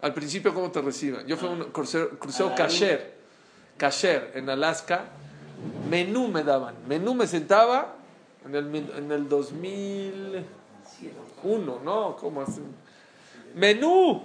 Al 0.00 0.14
principio, 0.14 0.54
¿cómo 0.54 0.70
te 0.70 0.80
reciben? 0.80 1.26
Yo 1.26 1.36
fui 1.36 1.48
a 1.48 1.52
un 1.52 1.64
crucero, 1.64 2.18
crucero 2.18 2.54
kasher, 2.54 3.18
kasher 3.76 4.32
en 4.34 4.48
Alaska. 4.48 5.04
Menú 5.90 6.28
me 6.28 6.42
daban. 6.42 6.74
Menú 6.88 7.14
me 7.14 7.26
sentaba 7.26 7.96
en 8.44 8.54
el, 8.54 8.74
en 8.74 9.12
el 9.12 9.28
2001, 9.28 11.80
¿no? 11.84 12.16
¿Cómo 12.16 12.40
así? 12.42 12.62
Menú 13.54 14.22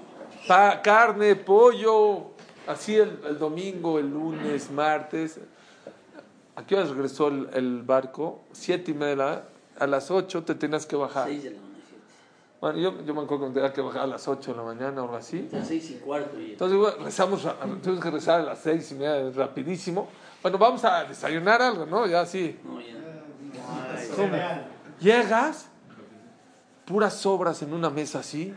carne, 0.47 1.35
pollo, 1.35 2.31
así 2.67 2.95
el, 2.95 3.37
domingo, 3.37 3.99
el 3.99 4.09
lunes, 4.09 4.71
martes. 4.71 5.39
¿A 6.55 6.65
qué 6.65 6.75
hora 6.75 6.85
regresó 6.85 7.27
el, 7.27 7.81
barco? 7.83 8.41
Siete 8.51 8.91
y 8.91 8.93
media. 8.93 9.43
A 9.77 9.87
las 9.87 10.09
ocho 10.09 10.43
te 10.43 10.55
tenías 10.55 10.85
que 10.85 10.95
bajar. 10.95 11.27
Seis 11.27 11.43
de 11.43 11.49
la 11.49 11.57
mañana. 11.57 11.75
Bueno, 12.61 12.79
yo, 12.79 13.05
yo 13.05 13.13
me 13.13 13.21
acuerdo 13.23 13.47
que 13.47 13.53
tenía 13.55 13.73
que 13.73 13.81
bajar 13.81 14.03
a 14.03 14.07
las 14.07 14.27
ocho 14.27 14.51
de 14.51 14.57
la 14.57 14.63
mañana 14.63 15.01
o 15.01 15.05
algo 15.05 15.17
así. 15.17 15.49
A 15.51 15.57
las 15.57 15.67
seis 15.67 15.91
y 15.91 15.95
cuarto. 15.95 16.37
Entonces, 16.37 16.77
bueno, 16.77 16.97
rezamos, 17.03 17.47
tuvimos 17.83 18.03
que 18.03 18.11
rezar 18.11 18.39
a 18.39 18.43
las 18.43 18.59
seis 18.59 18.89
y 18.91 18.95
media, 18.95 19.29
rapidísimo. 19.31 20.07
Bueno, 20.41 20.57
vamos 20.57 20.85
a 20.85 21.03
desayunar 21.03 21.61
algo, 21.61 21.85
¿no? 21.85 22.07
Ya 22.07 22.21
así. 22.21 22.57
No, 22.63 22.79
ya. 22.79 22.95
Llegas, 24.99 25.67
puras 26.85 27.15
sobras 27.15 27.61
en 27.61 27.73
una 27.73 27.89
mesa 27.89 28.19
así 28.19 28.53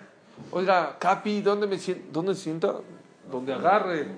Oiga, 0.50 0.97
Capi, 0.99 1.42
¿dónde 1.42 1.66
me 1.66 1.78
siento? 1.78 2.09
¿Dónde 2.12 2.35
sienta? 2.35 2.75
Donde 3.30 3.52
agarre. 3.52 4.09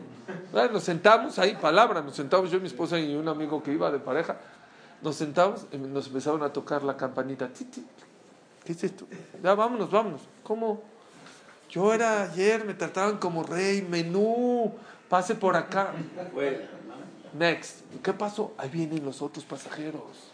nos 0.72 0.84
sentamos 0.84 1.38
ahí, 1.38 1.56
palabra, 1.56 2.00
nos 2.02 2.14
sentamos 2.14 2.50
yo, 2.50 2.60
mi 2.60 2.66
esposa 2.66 2.98
y 2.98 3.14
un 3.14 3.28
amigo 3.28 3.62
que 3.62 3.72
iba 3.72 3.90
de 3.90 3.98
pareja. 3.98 4.36
Nos 5.02 5.16
sentamos 5.16 5.66
y 5.72 5.78
nos 5.78 6.06
empezaron 6.06 6.42
a 6.42 6.52
tocar 6.52 6.82
la 6.82 6.96
campanita. 6.96 7.48
¿Qué 8.64 8.72
es 8.72 8.84
esto? 8.84 9.06
Ya, 9.42 9.54
vámonos, 9.54 9.90
vámonos. 9.90 10.20
¿Cómo? 10.42 10.82
Yo 11.70 11.94
era 11.94 12.22
ayer, 12.22 12.64
me 12.64 12.74
trataban 12.74 13.18
como 13.18 13.42
rey, 13.42 13.82
menú, 13.82 14.72
pase 15.08 15.34
por 15.34 15.56
acá. 15.56 15.92
Next. 17.38 17.80
¿Qué 18.02 18.12
pasó? 18.12 18.54
Ahí 18.58 18.68
vienen 18.68 19.04
los 19.04 19.22
otros 19.22 19.44
pasajeros. 19.44 20.32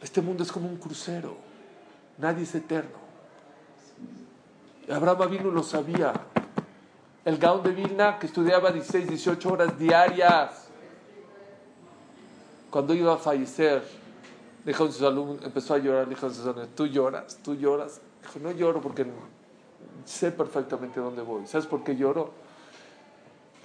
Este 0.00 0.20
mundo 0.20 0.42
es 0.42 0.52
como 0.52 0.68
un 0.68 0.76
crucero. 0.76 1.36
Nadie 2.18 2.44
es 2.44 2.54
eterno. 2.54 3.01
Abraham 4.90 5.30
vino 5.30 5.50
lo 5.50 5.62
sabía. 5.62 6.12
El 7.24 7.38
Gaón 7.38 7.62
de 7.62 7.70
Vilna, 7.70 8.18
que 8.18 8.26
estudiaba 8.26 8.72
16, 8.72 9.08
18 9.08 9.52
horas 9.52 9.78
diarias, 9.78 10.68
cuando 12.68 12.94
iba 12.94 13.14
a 13.14 13.18
fallecer, 13.18 13.84
dijo 14.64 14.84
a 14.84 14.86
sus 14.90 15.02
alumnos, 15.02 15.44
empezó 15.44 15.74
a 15.74 15.78
llorar, 15.78 16.08
dijo 16.08 16.26
a 16.26 16.30
sus 16.30 16.44
alumnos, 16.44 16.70
tú 16.74 16.86
lloras, 16.86 17.38
tú 17.42 17.54
lloras. 17.54 18.00
Dijo, 18.22 18.38
no 18.40 18.50
lloro 18.50 18.80
porque 18.80 19.06
sé 20.04 20.32
perfectamente 20.32 20.98
dónde 20.98 21.22
voy. 21.22 21.46
¿Sabes 21.46 21.66
por 21.66 21.84
qué 21.84 21.94
lloro? 21.94 22.32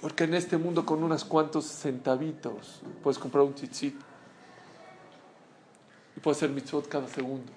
Porque 0.00 0.24
en 0.24 0.34
este 0.34 0.56
mundo 0.56 0.86
con 0.86 1.02
unos 1.02 1.24
cuantos 1.24 1.64
centavitos 1.66 2.80
puedes 3.02 3.18
comprar 3.18 3.42
un 3.44 3.54
chichito 3.54 4.04
y 6.16 6.20
puedes 6.20 6.38
hacer 6.38 6.50
mitzvot 6.50 6.86
cada 6.88 7.08
segundo. 7.08 7.50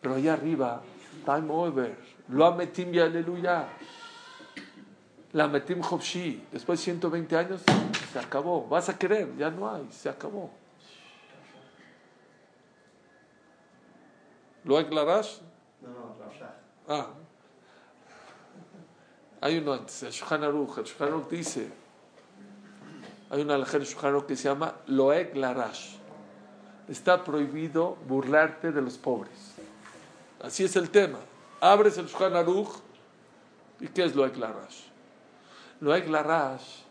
Pero 0.00 0.14
allá 0.14 0.34
arriba, 0.34 0.82
time 1.24 1.48
over. 1.50 2.17
Lo 2.28 2.46
ametim 2.46 2.94
y 2.94 2.98
aleluya. 2.98 3.68
La 5.32 5.48
metim 5.48 5.80
Hopshi. 5.82 6.46
Después 6.52 6.78
de 6.80 6.84
120 6.84 7.36
años, 7.36 7.62
se 8.12 8.18
acabó. 8.18 8.66
Vas 8.66 8.88
a 8.88 8.98
querer, 8.98 9.34
ya 9.36 9.50
no 9.50 9.72
hay, 9.72 9.88
se 9.90 10.08
acabó. 10.08 10.50
¿Lo 14.64 14.76
hay 14.76 14.90
Larash? 14.90 15.38
No, 15.80 15.88
no, 15.88 16.18
Ah. 16.88 17.06
Hay 19.40 19.58
uno 19.58 19.72
antes, 19.74 20.02
el 20.02 20.10
Shulchan 20.10 20.42
Aruch. 20.42 20.78
El 20.78 20.84
Shulchan 20.84 21.08
Aruch 21.08 21.28
dice, 21.28 21.70
hay 23.30 23.42
una 23.42 23.54
alhaja 23.54 23.78
en 23.78 24.22
que 24.22 24.36
se 24.36 24.48
llama 24.48 24.74
Loek 24.86 25.34
Larash. 25.36 25.96
Está 26.88 27.22
prohibido 27.24 27.96
burlarte 28.06 28.72
de 28.72 28.82
los 28.82 28.98
pobres. 28.98 29.54
Así 30.42 30.64
es 30.64 30.76
el 30.76 30.90
tema 30.90 31.18
abres 31.60 31.98
el 31.98 32.06
Shulchan 32.06 32.36
Aruch 32.36 32.70
¿Y 33.80 33.88
qué 33.88 34.04
es 34.04 34.14
Loek 34.14 34.36
Larash? 34.36 34.86
Loek 35.80 36.08
Larash 36.08 36.82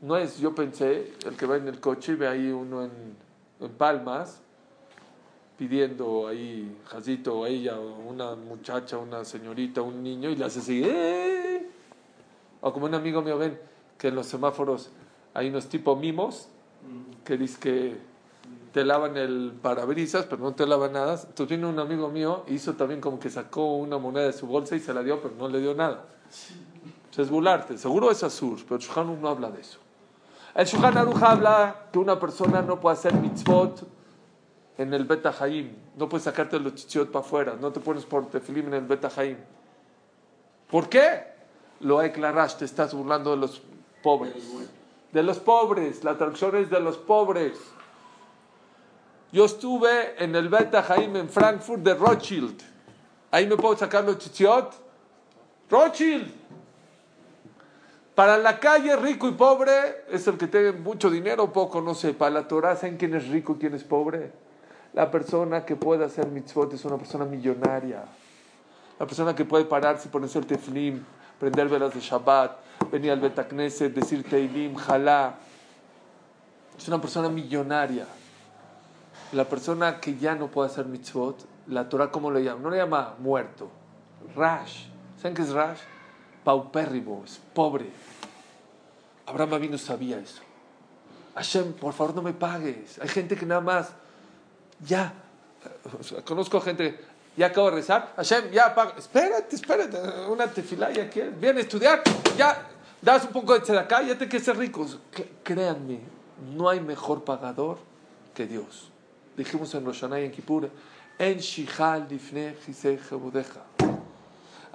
no 0.00 0.16
es, 0.16 0.38
yo 0.38 0.54
pensé, 0.54 1.12
el 1.24 1.36
que 1.36 1.46
va 1.46 1.56
en 1.56 1.68
el 1.68 1.80
coche 1.80 2.16
ve 2.16 2.26
ahí 2.26 2.50
uno 2.50 2.84
en, 2.84 2.90
en 3.60 3.70
Palmas 3.72 4.40
pidiendo 5.56 6.26
ahí, 6.26 6.76
Jacito 6.86 7.38
o 7.38 7.46
ella, 7.46 7.78
una 7.78 8.34
muchacha, 8.34 8.98
una 8.98 9.24
señorita, 9.24 9.80
un 9.80 10.02
niño, 10.02 10.28
y 10.28 10.34
le 10.34 10.44
hace 10.44 10.58
así, 10.58 10.82
¡eh! 10.84 11.68
O 12.60 12.72
como 12.72 12.86
un 12.86 12.94
amigo 12.94 13.22
mío 13.22 13.38
ven 13.38 13.60
que 13.96 14.08
en 14.08 14.16
los 14.16 14.26
semáforos 14.26 14.90
hay 15.34 15.50
unos 15.50 15.68
tipo 15.68 15.94
mimos 15.94 16.48
que 17.24 17.36
dice 17.36 17.60
que 17.60 17.96
te 18.72 18.84
lavan 18.84 19.16
el 19.16 19.52
parabrisas, 19.60 20.24
pero 20.24 20.42
no 20.42 20.54
te 20.54 20.66
lavan 20.66 20.94
nada. 20.94 21.14
Entonces 21.14 21.48
vino 21.48 21.68
un 21.68 21.78
amigo 21.78 22.08
mío, 22.08 22.44
hizo 22.48 22.72
también 22.74 23.00
como 23.00 23.18
que 23.18 23.30
sacó 23.30 23.76
una 23.76 23.98
moneda 23.98 24.26
de 24.26 24.32
su 24.32 24.46
bolsa 24.46 24.74
y 24.74 24.80
se 24.80 24.94
la 24.94 25.02
dio, 25.02 25.20
pero 25.20 25.34
no 25.38 25.48
le 25.48 25.60
dio 25.60 25.74
nada. 25.74 26.04
es 27.16 27.30
burlarte. 27.30 27.76
Seguro 27.76 28.10
es 28.10 28.22
Azur, 28.22 28.58
pero 28.66 28.80
Shulchan 28.80 29.20
no 29.20 29.28
habla 29.28 29.50
de 29.50 29.60
eso. 29.60 29.78
El 30.54 30.66
Shulchan 30.66 30.96
Aruch 30.96 31.22
habla 31.22 31.86
que 31.92 31.98
una 31.98 32.18
persona 32.18 32.62
no 32.62 32.80
puede 32.80 32.94
hacer 32.94 33.14
mitzvot 33.14 33.86
en 34.78 34.94
el 34.94 35.04
Beta 35.04 35.34
Haim. 35.38 35.74
No 35.96 36.08
puedes 36.08 36.24
sacarte 36.24 36.58
los 36.58 36.74
chichiot 36.74 37.10
para 37.10 37.24
afuera. 37.24 37.56
No 37.60 37.70
te 37.72 37.80
pones 37.80 38.06
por 38.06 38.26
tefilim 38.28 38.68
en 38.68 38.74
el 38.74 38.86
Beta 38.86 39.10
Haim. 39.16 39.36
¿Por 40.70 40.88
qué? 40.88 41.24
Lo 41.80 41.98
declaraste, 41.98 42.60
te 42.60 42.64
estás 42.64 42.94
burlando 42.94 43.32
de 43.32 43.36
los 43.36 43.60
pobres. 44.02 44.34
De 45.12 45.22
los 45.22 45.38
pobres. 45.38 46.02
La 46.04 46.16
traducción 46.16 46.56
es 46.56 46.70
de 46.70 46.80
los 46.80 46.96
pobres. 46.96 47.58
Yo 49.32 49.46
estuve 49.46 50.22
en 50.22 50.34
el 50.36 50.50
Beta 50.50 50.84
Haim 50.86 51.16
en 51.16 51.28
Frankfurt 51.28 51.82
de 51.82 51.94
Rothschild. 51.94 52.62
Ahí 53.30 53.46
me 53.46 53.56
puedo 53.56 53.74
sacar 53.74 54.04
los 54.04 54.18
chichiot. 54.18 54.74
Rothschild. 55.70 56.30
Para 58.14 58.36
la 58.36 58.60
calle, 58.60 58.94
rico 58.96 59.26
y 59.26 59.32
pobre, 59.32 60.04
es 60.10 60.26
el 60.26 60.36
que 60.36 60.46
tiene 60.46 60.72
mucho 60.72 61.08
dinero 61.08 61.44
o 61.44 61.52
poco, 61.52 61.80
no 61.80 61.94
sé. 61.94 62.12
Para 62.12 62.30
la 62.30 62.46
Torah, 62.46 62.76
¿saben 62.76 62.98
quién 62.98 63.14
es 63.14 63.26
rico 63.28 63.54
y 63.56 63.60
quién 63.60 63.74
es 63.74 63.84
pobre? 63.84 64.32
La 64.92 65.10
persona 65.10 65.64
que 65.64 65.76
puede 65.76 66.04
hacer 66.04 66.26
mitzvot 66.26 66.74
es 66.74 66.84
una 66.84 66.98
persona 66.98 67.24
millonaria. 67.24 68.04
La 68.98 69.06
persona 69.06 69.34
que 69.34 69.46
puede 69.46 69.64
pararse 69.64 70.10
ponerse 70.10 70.38
el 70.38 70.46
teflim, 70.46 71.02
prender 71.40 71.70
velas 71.70 71.94
de 71.94 72.00
Shabbat, 72.00 72.58
venir 72.90 73.12
al 73.12 73.20
Betacneset, 73.20 73.94
decir 73.94 74.28
Teilim, 74.28 74.76
Jalá. 74.76 75.36
Es 76.76 76.86
una 76.86 77.00
persona 77.00 77.30
millonaria. 77.30 78.06
La 79.32 79.44
persona 79.44 79.98
que 80.00 80.16
ya 80.18 80.34
no 80.34 80.48
puede 80.48 80.70
hacer 80.70 80.86
mitzvot, 80.86 81.46
la 81.68 81.88
Torah, 81.88 82.10
¿cómo 82.10 82.30
le 82.30 82.44
llama? 82.44 82.60
No 82.60 82.70
le 82.70 82.76
llama 82.76 83.14
muerto. 83.18 83.70
Rash. 84.36 84.86
¿Saben 85.20 85.34
qué 85.34 85.42
es 85.42 85.50
Rash? 85.50 85.78
Paupérrimo, 86.44 87.22
es 87.24 87.40
pobre. 87.54 87.90
Abraham 89.26 89.54
Avinu 89.54 89.78
sabía 89.78 90.18
eso. 90.18 90.42
Hashem, 91.34 91.72
por 91.72 91.94
favor 91.94 92.14
no 92.16 92.22
me 92.22 92.32
pagues. 92.32 92.98
Hay 93.00 93.08
gente 93.08 93.36
que 93.36 93.46
nada 93.46 93.60
más 93.60 93.92
ya, 94.80 95.14
conozco 96.24 96.60
gente, 96.60 97.00
ya 97.36 97.46
acabo 97.46 97.70
de 97.70 97.76
rezar, 97.76 98.12
Hashem, 98.16 98.50
ya 98.50 98.74
paga, 98.74 98.94
espérate, 98.98 99.56
espérate, 99.56 99.98
una 100.28 100.46
tefilá 100.48 100.90
ya 100.90 101.08
quieres, 101.08 101.38
viene 101.40 101.60
a 101.60 101.62
estudiar, 101.62 102.02
ya 102.36 102.68
das 103.00 103.24
un 103.24 103.32
poco 103.32 103.58
de 103.58 103.78
acá, 103.78 104.02
ya 104.02 104.18
te 104.18 104.28
quieres 104.28 104.44
ser 104.44 104.58
ricos. 104.58 104.98
Créanme, 105.42 106.00
no 106.54 106.68
hay 106.68 106.80
mejor 106.80 107.24
pagador 107.24 107.78
que 108.34 108.46
Dios. 108.46 108.91
Dijimos 109.36 109.74
en 109.74 109.84
Rosh 109.84 110.04
y 110.10 110.24
en 110.24 110.30
Kippur, 110.30 110.70
en 111.18 111.38
Shihal 111.38 112.06
Difne. 112.06 112.56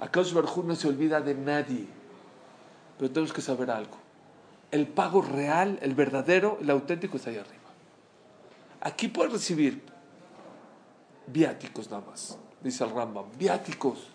Akash 0.00 0.32
Barjú 0.32 0.62
no 0.62 0.74
se 0.76 0.88
olvida 0.88 1.20
de 1.20 1.34
nadie, 1.34 1.86
pero 2.96 3.10
tenemos 3.10 3.32
que 3.32 3.40
saber 3.40 3.70
algo. 3.70 3.96
El 4.70 4.86
pago 4.86 5.22
real, 5.22 5.78
el 5.82 5.94
verdadero, 5.94 6.58
el 6.60 6.70
auténtico 6.70 7.16
está 7.16 7.30
ahí 7.30 7.38
arriba. 7.38 7.56
Aquí 8.80 9.08
puedes 9.08 9.32
recibir 9.32 9.82
viáticos 11.26 11.90
nada 11.90 12.04
más, 12.06 12.38
dice 12.62 12.84
el 12.84 12.90
Rambam, 12.90 13.26
viáticos. 13.36 14.08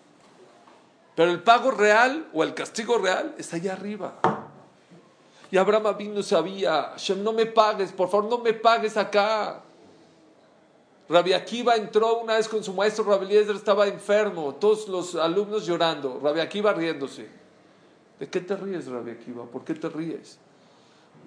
Pero 1.14 1.30
el 1.30 1.42
pago 1.42 1.70
real 1.70 2.28
o 2.32 2.42
el 2.42 2.54
castigo 2.54 2.98
real 2.98 3.34
está 3.38 3.56
allá 3.56 3.74
arriba. 3.74 4.14
Y 5.50 5.56
Abraham 5.56 5.96
vino 5.96 6.22
sabía, 6.22 6.94
Shem, 6.96 7.22
no 7.22 7.32
me 7.32 7.46
pagues, 7.46 7.92
por 7.92 8.08
favor, 8.08 8.28
no 8.28 8.38
me 8.38 8.54
pagues 8.54 8.96
acá. 8.96 9.62
Rabbi 11.08 11.34
Akiva 11.34 11.76
entró 11.76 12.20
una 12.20 12.36
vez 12.36 12.48
con 12.48 12.64
su 12.64 12.72
maestro, 12.72 13.04
Rabbi 13.04 13.34
estaba 13.36 13.86
enfermo, 13.86 14.54
todos 14.54 14.88
los 14.88 15.14
alumnos 15.14 15.66
llorando, 15.66 16.18
Rabbi 16.22 16.40
Akiva 16.40 16.72
riéndose. 16.72 17.28
¿De 18.18 18.28
qué 18.28 18.40
te 18.40 18.56
ríes, 18.56 18.86
Rabbi 18.86 19.10
Akiva? 19.10 19.44
¿Por 19.44 19.64
qué 19.64 19.74
te 19.74 19.88
ríes? 19.88 20.38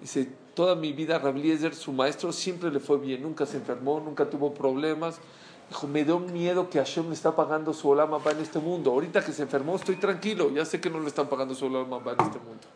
Dice, 0.00 0.28
toda 0.54 0.74
mi 0.74 0.92
vida 0.92 1.18
Rabbi 1.18 1.40
Eliezer, 1.40 1.74
su 1.74 1.92
maestro, 1.92 2.32
siempre 2.32 2.70
le 2.70 2.80
fue 2.80 2.98
bien, 2.98 3.22
nunca 3.22 3.46
se 3.46 3.56
enfermó, 3.56 4.00
nunca 4.00 4.28
tuvo 4.28 4.52
problemas. 4.52 5.20
Dijo, 5.68 5.86
me 5.86 6.04
dio 6.04 6.18
miedo 6.18 6.70
que 6.70 6.78
Hashem 6.78 7.08
le 7.08 7.14
está 7.14 7.36
pagando 7.36 7.74
su 7.74 7.88
olama 7.88 8.18
en 8.30 8.38
este 8.38 8.58
mundo. 8.58 8.90
Ahorita 8.90 9.24
que 9.24 9.32
se 9.32 9.42
enfermó 9.42 9.76
estoy 9.76 9.96
tranquilo, 9.96 10.50
ya 10.50 10.64
sé 10.64 10.80
que 10.80 10.88
no 10.88 10.98
le 10.98 11.08
están 11.08 11.28
pagando 11.28 11.54
su 11.54 11.66
olama 11.66 11.98
en 11.98 12.26
este 12.26 12.38
mundo. 12.38 12.66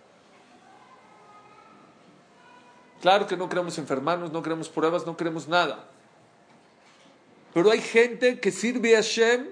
Claro 3.00 3.26
que 3.26 3.36
no 3.36 3.48
queremos 3.48 3.76
enfermarnos, 3.78 4.30
no 4.30 4.42
queremos 4.42 4.68
pruebas, 4.68 5.06
no 5.06 5.16
queremos 5.16 5.48
nada. 5.48 5.88
Pero 7.52 7.70
hay 7.70 7.80
gente 7.80 8.40
que 8.40 8.50
sirve 8.50 8.96
a 8.96 9.02
Hashem 9.02 9.46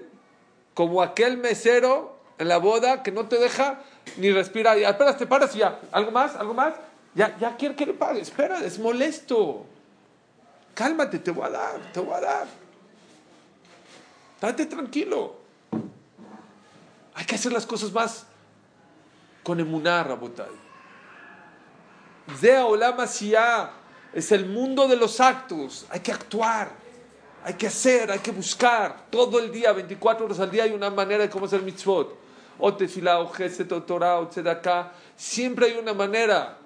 como 0.73 1.01
aquel 1.01 1.37
mesero 1.37 2.17
en 2.37 2.47
la 2.47 2.57
boda 2.57 3.03
que 3.03 3.11
no 3.11 3.27
te 3.27 3.37
deja 3.37 3.81
ni 4.17 4.31
respirar. 4.31 4.77
Ya, 4.77 4.89
espera, 4.89 5.15
te 5.15 5.27
paras 5.27 5.55
y 5.55 5.59
ya. 5.59 5.79
¿Algo 5.91 6.11
más? 6.11 6.35
¿Algo 6.35 6.53
más? 6.53 6.73
Ya, 7.13 7.37
ya 7.39 7.55
quiere 7.55 7.75
que 7.75 7.85
le 7.85 7.93
pague. 7.93 8.21
Espera, 8.21 8.63
es 8.63 8.79
molesto. 8.79 9.65
Cálmate, 10.73 11.19
te 11.19 11.31
voy 11.31 11.45
a 11.45 11.49
dar, 11.49 11.91
te 11.91 11.99
voy 11.99 12.15
a 12.15 12.21
dar. 12.21 12.47
Date 14.39 14.65
tranquilo. 14.65 15.35
Hay 17.13 17.25
que 17.25 17.35
hacer 17.35 17.51
las 17.51 17.65
cosas 17.65 17.91
más 17.91 18.25
con 19.43 19.59
emuná, 19.59 20.03
Rabotay. 20.03 20.49
Zea 22.39 22.65
Olama 22.65 23.05
es 24.13 24.31
el 24.31 24.45
mundo 24.45 24.87
de 24.87 24.95
los 24.95 25.19
actos. 25.19 25.85
Hay 25.89 25.99
que 25.99 26.11
actuar, 26.11 26.71
hay 27.43 27.53
que 27.55 27.67
hacer, 27.67 28.11
hay 28.11 28.19
que 28.19 28.31
buscar. 28.31 29.05
Todo 29.09 29.39
el 29.39 29.51
día, 29.51 29.71
24 29.71 30.25
horas 30.25 30.39
al 30.39 30.51
día, 30.51 30.63
hay 30.63 30.71
una 30.71 30.89
manera 30.89 31.23
de 31.23 31.29
cómo 31.29 31.45
hacer 31.45 31.61
mitzvot. 31.61 32.15
O 32.59 32.73
tefilá, 32.73 33.19
o 33.19 33.29
geset, 33.29 33.71
o 33.71 33.81
torah, 33.81 34.19
o 34.19 34.27
tzedakah. 34.27 34.91
Siempre 35.15 35.67
hay 35.67 35.77
una 35.77 35.93
manera. 35.93 36.57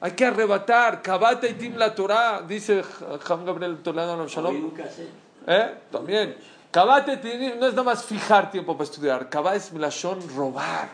Hay 0.00 0.12
que 0.12 0.24
arrebatar. 0.24 1.02
Kabata 1.02 1.46
y 1.46 1.54
tim 1.54 1.76
la 1.76 1.94
Torah, 1.94 2.42
dice 2.46 2.82
Ham 3.28 3.44
Gabriel 3.44 3.82
Toledo 3.82 4.26
Shalom. 4.26 4.72
¿Eh? 5.46 5.74
También. 5.90 6.36
Cabate 6.70 7.16
no 7.56 7.66
es 7.66 7.72
nada 7.72 7.84
más 7.84 8.04
fijar 8.04 8.50
tiempo 8.50 8.72
para 8.72 8.84
estudiar. 8.84 9.28
Cabá 9.28 9.54
es 9.54 9.72
milashon 9.72 10.18
robar. 10.34 10.88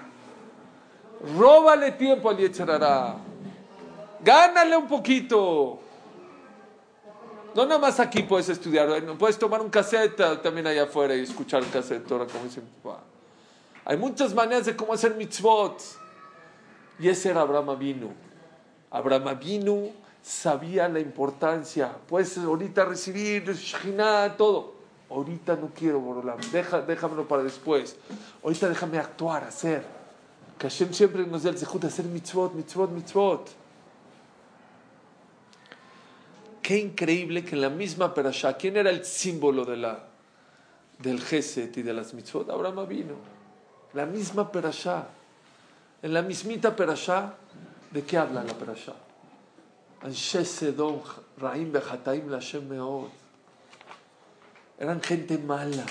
Róbale 1.36 1.92
tiempo 1.92 2.28
al 2.28 2.36
Yetzerará. 2.36 3.14
Gánale 4.20 4.76
un 4.76 4.86
poquito. 4.86 5.80
No 7.54 7.66
nada 7.66 7.78
más 7.78 7.98
aquí 8.00 8.22
puedes 8.22 8.48
estudiar. 8.48 8.88
Puedes 9.18 9.38
tomar 9.38 9.60
un 9.60 9.70
cassette 9.70 10.40
también 10.42 10.66
allá 10.66 10.84
afuera 10.84 11.14
y 11.14 11.20
escuchar 11.20 11.64
cassette. 11.66 12.10
Ahora, 12.10 12.26
como 12.26 12.44
dice 12.44 12.62
Hay 13.84 13.96
muchas 13.96 14.34
maneras 14.34 14.66
de 14.66 14.76
cómo 14.76 14.92
hacer 14.92 15.14
mitzvot. 15.14 15.80
Y 16.98 17.08
ese 17.08 17.30
era 17.30 17.40
Abraham 17.40 17.70
Avinu. 17.70 18.12
Abraham 18.90 19.28
Avinu 19.28 19.90
sabía 20.22 20.88
la 20.88 21.00
importancia. 21.00 21.92
Puedes 22.08 22.36
ahorita 22.38 22.84
recibir 22.84 23.44
Shekhinah, 23.52 24.36
todo. 24.36 24.74
Ahorita 25.10 25.56
no 25.56 25.70
quiero, 25.74 25.98
Borolam. 25.98 26.38
Deja, 26.52 26.82
déjamelo 26.82 27.26
para 27.26 27.42
después. 27.42 27.96
Ahorita 28.44 28.68
déjame 28.68 28.98
actuar, 28.98 29.44
hacer. 29.44 29.84
Que 30.56 30.68
Hashem 30.68 30.92
siempre 30.92 31.26
nos 31.26 31.42
dé 31.42 31.50
el 31.50 31.56
de 31.56 31.86
hacer 31.88 32.04
mitzvot, 32.04 32.54
mitzvot, 32.54 32.90
mitzvot. 32.90 33.50
Qué 36.70 36.78
increíble 36.78 37.44
que 37.44 37.56
en 37.56 37.62
la 37.62 37.68
misma 37.68 38.14
perashá, 38.14 38.56
¿quién 38.56 38.76
era 38.76 38.90
el 38.90 39.04
símbolo 39.04 39.64
de 39.64 39.76
la, 39.76 40.04
del 41.00 41.20
Geset 41.20 41.76
y 41.76 41.82
de 41.82 41.92
las 41.92 42.14
mitzvot? 42.14 42.48
Abraham 42.48 42.86
vino. 42.86 43.14
La 43.92 44.06
misma 44.06 44.52
perashá. 44.52 45.08
En 46.00 46.14
la 46.14 46.22
mismita 46.22 46.76
perashá, 46.76 47.34
¿de 47.90 48.04
qué 48.04 48.16
habla 48.16 48.44
la 48.44 48.52
perashá? 48.54 48.94
Eran 54.78 55.00
gente 55.02 55.38
mala, 55.38 55.86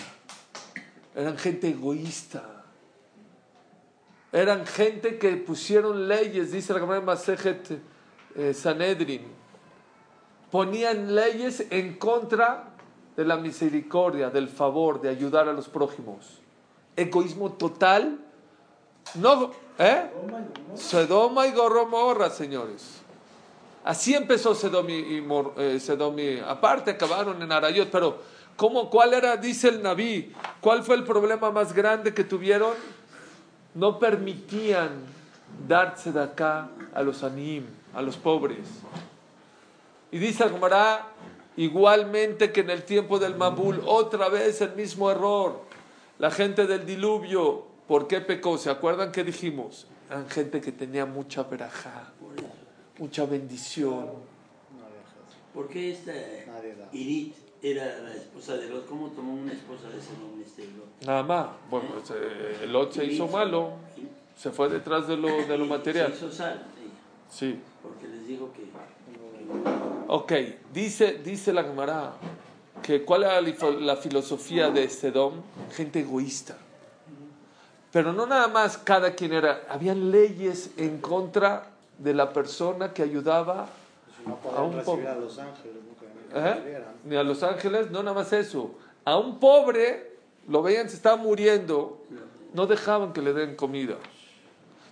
eran 1.14 1.38
gente 1.38 1.68
egoísta, 1.68 2.64
eran 4.32 4.66
gente 4.66 5.18
que 5.18 5.36
pusieron 5.36 6.08
leyes, 6.08 6.54
dice 6.54 6.72
la 6.72 6.80
Gemara 6.80 7.02
Masejet 7.02 7.82
eh, 8.38 8.54
Sanedrin, 8.54 9.39
ponían 10.52 11.16
leyes 11.16 11.66
en 11.70 11.98
contra 11.98 12.70
de 13.16 13.26
la 13.26 13.38
misericordia, 13.38 14.30
del 14.30 14.48
favor, 14.48 15.02
de 15.02 15.10
ayudar 15.10 15.48
a 15.48 15.54
los 15.54 15.68
prójimos. 15.68 16.40
Egoísmo 16.96 17.52
total 17.54 18.20
No, 19.16 19.52
¿eh? 19.78 20.10
Sedoma 20.76 21.48
y 21.48 21.52
Goromorra, 21.52 22.30
señores. 22.30 23.02
Así 23.84 24.14
empezó 24.14 24.54
Sedom 24.54 24.88
y, 24.90 25.26
eh, 25.58 26.44
Aparte 26.48 26.92
acabaron 26.92 27.42
en 27.42 27.52
Arayot, 27.52 27.90
pero 27.90 28.20
¿cómo, 28.56 28.90
¿cuál 28.90 29.14
era, 29.14 29.38
dice 29.38 29.70
el 29.70 29.82
Naví, 29.82 30.34
cuál 30.62 30.84
fue 30.84 30.96
el 30.96 31.04
problema 31.04 31.50
más 31.50 31.74
grande 31.74 32.14
que 32.14 32.24
tuvieron? 32.24 32.74
No 33.74 33.98
permitían 33.98 34.90
darse 35.68 36.12
de 36.12 36.22
acá 36.22 36.70
a 36.94 37.02
los 37.02 37.24
anim, 37.24 37.66
a 37.94 38.02
los 38.02 38.18
pobres. 38.18 38.68
Y 40.12 40.18
dice 40.18 40.44
Agmará, 40.44 41.08
igualmente 41.58 42.52
que 42.52 42.62
en 42.62 42.70
el 42.70 42.84
tiempo 42.84 43.20
del 43.20 43.36
Mabul, 43.36 43.82
otra 43.86 44.30
vez 44.30 44.62
el 44.62 44.76
mismo 44.76 45.12
error. 45.12 45.62
La 46.18 46.32
gente 46.32 46.68
del 46.68 46.86
diluvio, 46.86 47.66
¿por 47.88 48.08
qué 48.08 48.22
pecó? 48.22 48.58
¿Se 48.58 48.70
acuerdan 48.70 49.12
que 49.12 49.24
dijimos? 49.24 49.88
Eran 50.10 50.28
gente 50.30 50.60
que 50.60 50.72
tenía 50.72 51.06
mucha 51.06 51.44
verajá, 51.44 52.12
mucha 52.98 53.26
bendición. 53.26 54.08
¿Por 55.54 55.68
qué 55.68 55.92
esta 55.92 56.12
Irit 56.92 57.36
era 57.62 58.00
la 58.00 58.16
esposa 58.16 58.58
de 58.58 58.70
Lot? 58.70 58.88
¿Cómo 58.88 59.10
tomó 59.10 59.34
una 59.34 59.54
esposa 59.54 59.90
de 59.90 60.00
ese 60.00 60.14
nombre 60.14 60.46
este 60.46 60.64
Lot? 60.64 61.06
Nada 61.06 61.24
más. 61.24 61.48
Bueno, 61.70 61.90
pues, 61.94 62.12
eh, 62.12 62.66
Lot 62.68 62.94
se 62.94 63.06
hizo 63.06 63.28
malo, 63.28 63.74
se 64.36 64.52
fue 64.52 64.70
detrás 64.70 65.08
de 65.08 65.18
lo, 65.18 65.28
de 65.28 65.58
lo 65.58 65.66
material. 65.78 66.12
Se 66.12 66.18
hizo 66.18 66.32
sal, 66.32 66.66
sí. 67.30 67.60
Porque 67.84 68.08
les 68.08 68.28
dijo 68.28 68.52
que 68.54 68.64
Ok, 70.08 70.34
dice, 70.74 71.20
dice 71.24 71.54
la 71.54 71.64
Gemara 71.64 72.14
que 72.82 73.04
cuál 73.04 73.24
era 73.24 73.42
la 73.42 73.96
filosofía 73.96 74.72
de 74.72 74.90
Sedom, 74.90 75.34
gente 75.76 76.00
egoísta. 76.00 76.58
Pero 77.92 78.14
no 78.14 78.26
nada 78.26 78.48
más 78.48 78.78
cada 78.78 79.14
quien 79.14 79.34
era, 79.34 79.62
habían 79.70 80.10
leyes 80.12 80.72
en 80.78 81.00
contra 81.00 81.68
de 81.98 82.14
la 82.14 82.34
persona 82.34 82.94
que 82.94 83.04
ayudaba 83.04 83.68
a 84.56 84.62
un 84.64 84.82
pobre. 84.82 85.08
¿Eh? 86.34 86.84
Ni 87.06 87.16
a 87.16 87.24
los 87.24 87.44
ángeles, 87.44 87.92
no 87.92 88.02
nada 88.02 88.16
más 88.16 88.34
eso. 88.34 88.72
A 89.06 89.18
un 89.18 89.40
pobre, 89.40 90.18
lo 90.48 90.62
veían, 90.64 90.90
se 90.90 90.96
estaba 90.96 91.18
muriendo, 91.18 92.02
no 92.54 92.66
dejaban 92.66 93.14
que 93.14 93.22
le 93.22 93.34
den 93.34 93.56
comida. 93.56 93.98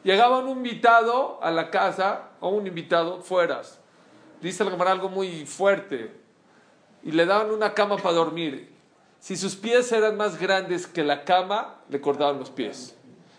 Llegaba 0.04 0.39
un 0.39 0.50
invitado 0.50 1.39
a 1.41 1.50
la 1.50 1.72
casa, 1.72 2.30
o 2.39 2.50
un 2.50 2.67
invitado, 2.67 3.22
fueras 3.22 3.80
dice 4.41 4.63
el 4.63 4.69
Gemara 4.69 4.91
algo 4.91 5.10
muy 5.10 5.45
fuerte, 5.45 6.12
y 7.04 7.12
le 7.12 7.26
daban 7.26 7.52
una 7.52 7.73
cama 7.73 7.97
para 7.97 8.15
dormir. 8.15 8.76
Si 9.19 9.36
sus 9.38 9.56
pies 9.56 9.91
eran 9.91 10.17
más 10.17 10.39
grandes 10.39 10.88
que 10.88 11.04
la 11.04 11.23
cama, 11.23 11.82
le 11.89 12.02
cortaban 12.02 12.39
los 12.39 12.50
pies. 12.50 12.95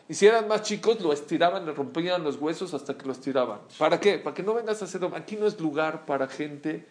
Y 0.09 0.15
si 0.15 0.27
eran 0.27 0.49
más 0.49 0.63
chicos, 0.63 1.01
lo 1.01 1.13
estiraban, 1.13 1.67
le 1.67 1.73
rompían 1.73 2.25
los 2.25 2.37
huesos 2.37 2.73
hasta 2.73 2.97
que 2.97 3.07
los 3.07 3.21
tiraban. 3.21 3.61
¿Para 3.79 4.01
qué? 4.01 4.19
Para 4.19 4.35
que 4.35 4.43
no 4.43 4.55
vengas 4.55 4.81
a 4.81 4.87
hacer... 4.87 5.05
Aquí 5.15 5.37
no 5.37 5.47
es 5.47 5.61
lugar 5.61 6.07
para 6.07 6.27
gente 6.27 6.87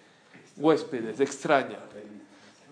huéspedes, 0.57 1.19
extraña. 1.19 1.79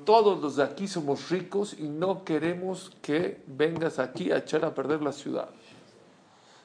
Todos 0.04 0.42
los 0.42 0.58
de 0.58 0.64
aquí 0.64 0.88
somos 0.88 1.30
ricos 1.30 1.76
y 1.78 1.84
no 1.84 2.24
queremos 2.24 2.92
que 3.02 3.42
vengas 3.48 3.98
aquí 3.98 4.32
a 4.32 4.38
echar 4.38 4.66
a 4.66 4.76
perder 4.76 5.02
la 5.02 5.12
ciudad. 5.12 5.50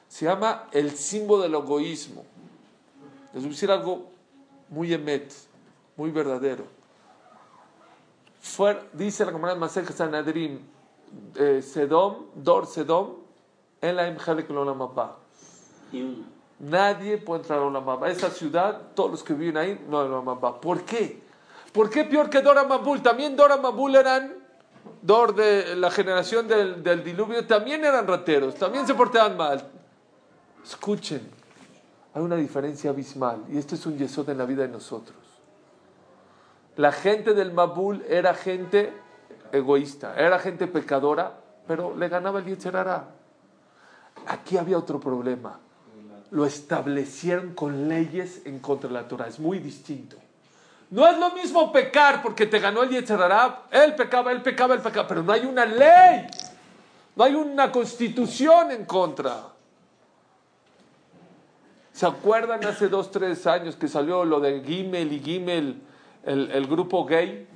Se 0.07 0.25
llama 0.25 0.67
el 0.71 0.91
símbolo 0.91 1.43
del 1.43 1.55
egoísmo. 1.55 2.25
Les 3.33 3.43
voy 3.43 3.69
a 3.69 3.73
algo 3.73 4.10
muy 4.71 4.91
emet, 4.93 5.31
muy 5.95 6.09
verdadero. 6.09 6.65
dice 8.93 9.25
la 9.25 9.31
Cámara 9.31 9.53
Masej 9.53 9.91
Sanadrim, 9.91 10.59
eh, 11.35 11.61
Sedom, 11.61 12.25
Dor 12.33 12.65
Sedom, 12.65 13.17
en 13.81 13.95
la. 13.95 14.15
Nadie 16.59 17.17
puede 17.17 17.41
entrar 17.41 17.59
a 17.59 17.69
Mapa. 17.69 18.09
Esa 18.09 18.29
ciudad, 18.29 18.81
todos 18.95 19.11
los 19.11 19.23
que 19.23 19.33
viven 19.33 19.57
ahí, 19.57 19.85
no 19.89 20.01
hay 20.01 20.23
Mapa. 20.23 20.59
¿Por 20.59 20.83
qué? 20.83 21.21
¿Por 21.73 21.89
qué 21.89 22.03
peor 22.05 22.29
que 22.29 22.41
Dora 22.41 22.63
Mabul? 22.63 23.01
También 23.01 23.35
Dora 23.35 23.57
Mabul 23.57 23.95
eran, 23.95 24.35
Dor 25.01 25.35
de 25.35 25.75
la 25.75 25.89
generación 25.89 26.47
del, 26.47 26.83
del 26.83 27.03
diluvio, 27.03 27.45
también 27.45 27.83
eran 27.83 28.07
rateros, 28.07 28.55
también 28.55 28.85
se 28.85 28.93
portaban 28.93 29.35
mal. 29.37 29.69
Escuchen, 30.63 31.40
hay 32.13 32.21
una 32.21 32.35
diferencia 32.35 32.89
abismal 32.89 33.43
y 33.49 33.57
esto 33.57 33.75
es 33.75 33.85
un 33.85 33.97
yesod 33.97 34.29
en 34.29 34.37
la 34.37 34.45
vida 34.45 34.63
de 34.63 34.69
nosotros. 34.69 35.17
La 36.77 36.91
gente 36.91 37.33
del 37.33 37.51
Mabul 37.51 38.03
era 38.07 38.33
gente 38.33 38.93
egoísta, 39.51 40.15
era 40.15 40.39
gente 40.39 40.67
pecadora, 40.67 41.33
pero 41.67 41.95
le 41.95 42.07
ganaba 42.09 42.39
el 42.39 42.45
Yetzerara. 42.45 43.05
Aquí 44.27 44.57
había 44.57 44.77
otro 44.77 44.99
problema. 44.99 45.59
Lo 46.31 46.45
establecieron 46.45 47.53
con 47.53 47.89
leyes 47.89 48.41
en 48.45 48.59
contra 48.59 48.87
de 48.87 48.93
la 48.93 49.07
Torah. 49.07 49.27
Es 49.27 49.39
muy 49.39 49.59
distinto. 49.59 50.15
No 50.89 51.07
es 51.07 51.17
lo 51.17 51.31
mismo 51.31 51.71
pecar 51.71 52.21
porque 52.21 52.45
te 52.45 52.59
ganó 52.59 52.83
el 52.83 52.89
Yetzerara. 52.89 53.63
Él 53.71 53.95
pecaba, 53.95 54.31
él 54.31 54.41
pecaba, 54.41 54.73
él 54.73 54.81
pecaba. 54.81 55.07
Pero 55.07 55.23
no 55.23 55.33
hay 55.33 55.45
una 55.45 55.65
ley. 55.65 56.27
No 57.15 57.23
hay 57.23 57.35
una 57.35 57.71
constitución 57.71 58.71
en 58.71 58.85
contra. 58.85 59.51
¿Se 62.01 62.07
acuerdan 62.07 62.65
hace 62.65 62.89
dos, 62.89 63.11
tres 63.11 63.45
años 63.45 63.75
que 63.75 63.87
salió 63.87 64.25
lo 64.25 64.39
de 64.39 64.63
Gimel 64.63 65.13
y 65.13 65.19
Gimel, 65.19 65.79
el, 66.23 66.65
grupo 66.65 67.05
gay? 67.05 67.47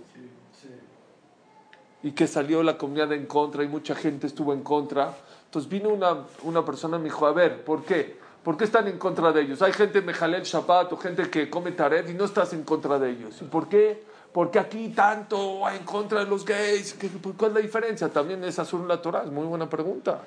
Y 2.04 2.12
que 2.12 2.28
salió 2.28 2.62
la 2.62 2.78
comunidad 2.78 3.12
en 3.14 3.26
contra 3.26 3.64
y 3.64 3.68
mucha 3.68 3.96
gente 3.96 4.28
estuvo 4.28 4.54
en 4.54 4.62
contra. 4.62 5.16
Entonces 5.46 5.68
vino 5.68 5.90
una, 5.90 6.28
una 6.44 6.64
persona 6.64 6.98
y 6.98 7.00
me 7.00 7.06
dijo, 7.06 7.26
a 7.26 7.34
ver, 7.34 7.64
¿por 7.64 7.86
qué? 7.86 8.20
¿Por 8.44 8.56
qué 8.56 8.66
están 8.66 8.88
en 8.88 9.00
contra 9.00 9.32
de 9.32 9.42
ellos? 9.42 9.64
Hay 9.64 9.74
gente 9.74 10.04
Mejalel 10.04 10.44
Shabbat 10.44 10.94
o 10.94 10.98
gente 10.98 11.28
que 11.32 11.50
come 11.50 11.72
Taret 11.72 12.08
y 12.08 12.14
no 12.14 12.26
estás 12.26 12.54
en 12.54 12.64
contra 12.64 13.00
de 13.00 13.10
ellos. 13.10 13.42
¿Y 13.42 13.46
por 13.46 13.68
qué? 13.68 14.04
Porque 14.32 14.60
aquí 14.60 14.90
tanto 14.90 15.68
en 15.72 15.84
contra 15.84 16.24
de 16.24 16.30
los 16.30 16.46
gays. 16.46 16.96
¿Cuál 17.36 17.50
es 17.50 17.56
la 17.56 17.62
diferencia? 17.62 18.10
También 18.10 18.44
es 18.44 18.60
azul 18.60 18.88
la 18.88 19.02
Torah. 19.02 19.24
Es 19.24 19.32
muy 19.32 19.48
buena 19.48 19.68
pregunta 19.68 20.22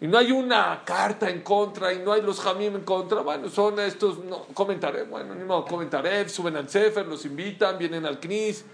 y 0.00 0.06
no 0.06 0.18
hay 0.18 0.30
una 0.30 0.82
carta 0.84 1.28
en 1.28 1.42
contra 1.42 1.92
y 1.92 1.98
no 1.98 2.12
hay 2.12 2.22
los 2.22 2.40
jamim 2.40 2.76
en 2.76 2.84
contra, 2.84 3.20
bueno, 3.22 3.48
son 3.48 3.80
estos, 3.80 4.18
no, 4.24 4.44
comentaré, 4.54 5.02
bueno, 5.02 5.34
ni 5.34 5.44
modo, 5.44 5.64
comentaré, 5.64 6.28
suben 6.28 6.56
al 6.56 6.68
Sefer, 6.68 7.06
los 7.06 7.24
invitan, 7.24 7.76
vienen 7.76 8.06
al 8.06 8.20
Knis. 8.20 8.64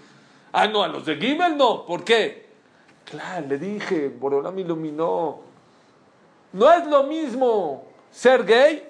Ah, 0.53 0.67
no, 0.67 0.83
a 0.83 0.87
los 0.87 1.05
de 1.05 1.15
Gimel 1.15 1.57
no, 1.57 1.85
¿por 1.85 2.03
qué? 2.03 2.45
Claro, 3.03 3.47
le 3.47 3.57
dije, 3.57 4.09
Borolam 4.09 4.55
me 4.55 4.61
iluminó. 4.61 5.41
No 6.53 6.71
es 6.71 6.85
lo 6.87 7.03
mismo 7.03 7.87
ser 8.11 8.45
gay, 8.45 8.87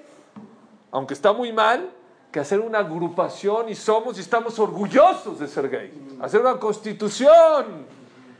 aunque 0.91 1.13
está 1.13 1.33
muy 1.33 1.51
mal, 1.53 1.89
que 2.31 2.41
hacer 2.41 2.59
una 2.59 2.79
agrupación 2.79 3.69
y 3.69 3.75
somos 3.75 4.17
y 4.17 4.21
estamos 4.21 4.59
orgullosos 4.59 5.39
de 5.39 5.47
ser 5.47 5.69
gay. 5.69 6.17
Hacer 6.21 6.41
una 6.41 6.59
constitución 6.59 7.85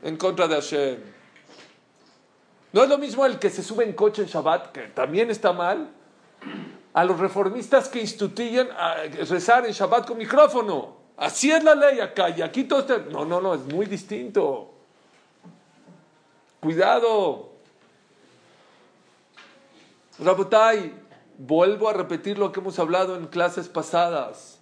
en 0.03 0.17
contra 0.17 0.47
de 0.49 0.55
Hashem. 0.55 1.14
No 2.75 2.83
es 2.83 2.89
lo 2.89 2.97
mismo 2.97 3.25
el 3.25 3.39
que 3.39 3.49
se 3.49 3.63
sube 3.63 3.85
en 3.85 3.93
coche 3.93 4.23
en 4.23 4.27
Shabbat, 4.27 4.73
que 4.73 4.81
también 4.87 5.31
está 5.31 5.53
mal, 5.53 5.91
a 6.91 7.05
los 7.05 7.17
reformistas 7.17 7.87
que 7.87 8.01
instituyen 8.01 8.67
a 8.69 8.95
rezar 9.29 9.65
en 9.65 9.71
Shabbat 9.71 10.05
con 10.05 10.17
micrófono. 10.17 10.97
Así 11.15 11.49
es 11.49 11.63
la 11.63 11.73
ley 11.73 12.01
acá 12.01 12.31
y 12.31 12.41
aquí 12.41 12.65
todo 12.65 12.81
está... 12.81 12.97
No, 12.97 13.23
no, 13.23 13.39
no, 13.39 13.53
es 13.53 13.61
muy 13.61 13.85
distinto. 13.85 14.73
Cuidado. 16.59 17.53
Rabotai, 20.19 20.93
vuelvo 21.37 21.87
a 21.87 21.93
repetir 21.93 22.37
lo 22.37 22.51
que 22.51 22.59
hemos 22.59 22.77
hablado 22.77 23.15
en 23.15 23.27
clases 23.27 23.69
pasadas. 23.69 24.59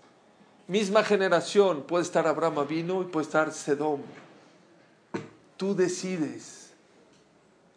Misma 0.68 1.04
generación, 1.04 1.82
puede 1.82 2.04
estar 2.04 2.28
Abraham 2.28 2.60
Avino 2.60 3.02
y 3.02 3.06
puede 3.06 3.26
estar 3.26 3.52
Sedom. 3.52 4.02
Tú 5.58 5.74
decides. 5.74 6.63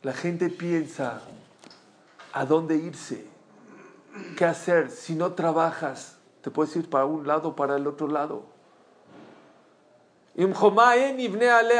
La 0.06 0.12
gente 0.12 0.50
piensa 0.50 1.20
a 2.32 2.44
dónde 2.44 2.76
irse, 2.76 3.26
qué 4.38 4.44
hacer. 4.44 4.88
Si 4.88 5.16
no 5.16 5.32
trabajas, 5.32 6.16
te 6.42 6.52
puedes 6.52 6.76
ir 6.76 6.88
para 6.88 7.06
un 7.06 7.26
lado 7.26 7.48
o 7.48 7.56
para 7.56 7.74
el 7.74 7.88
otro 7.88 8.06
lado. 8.06 8.44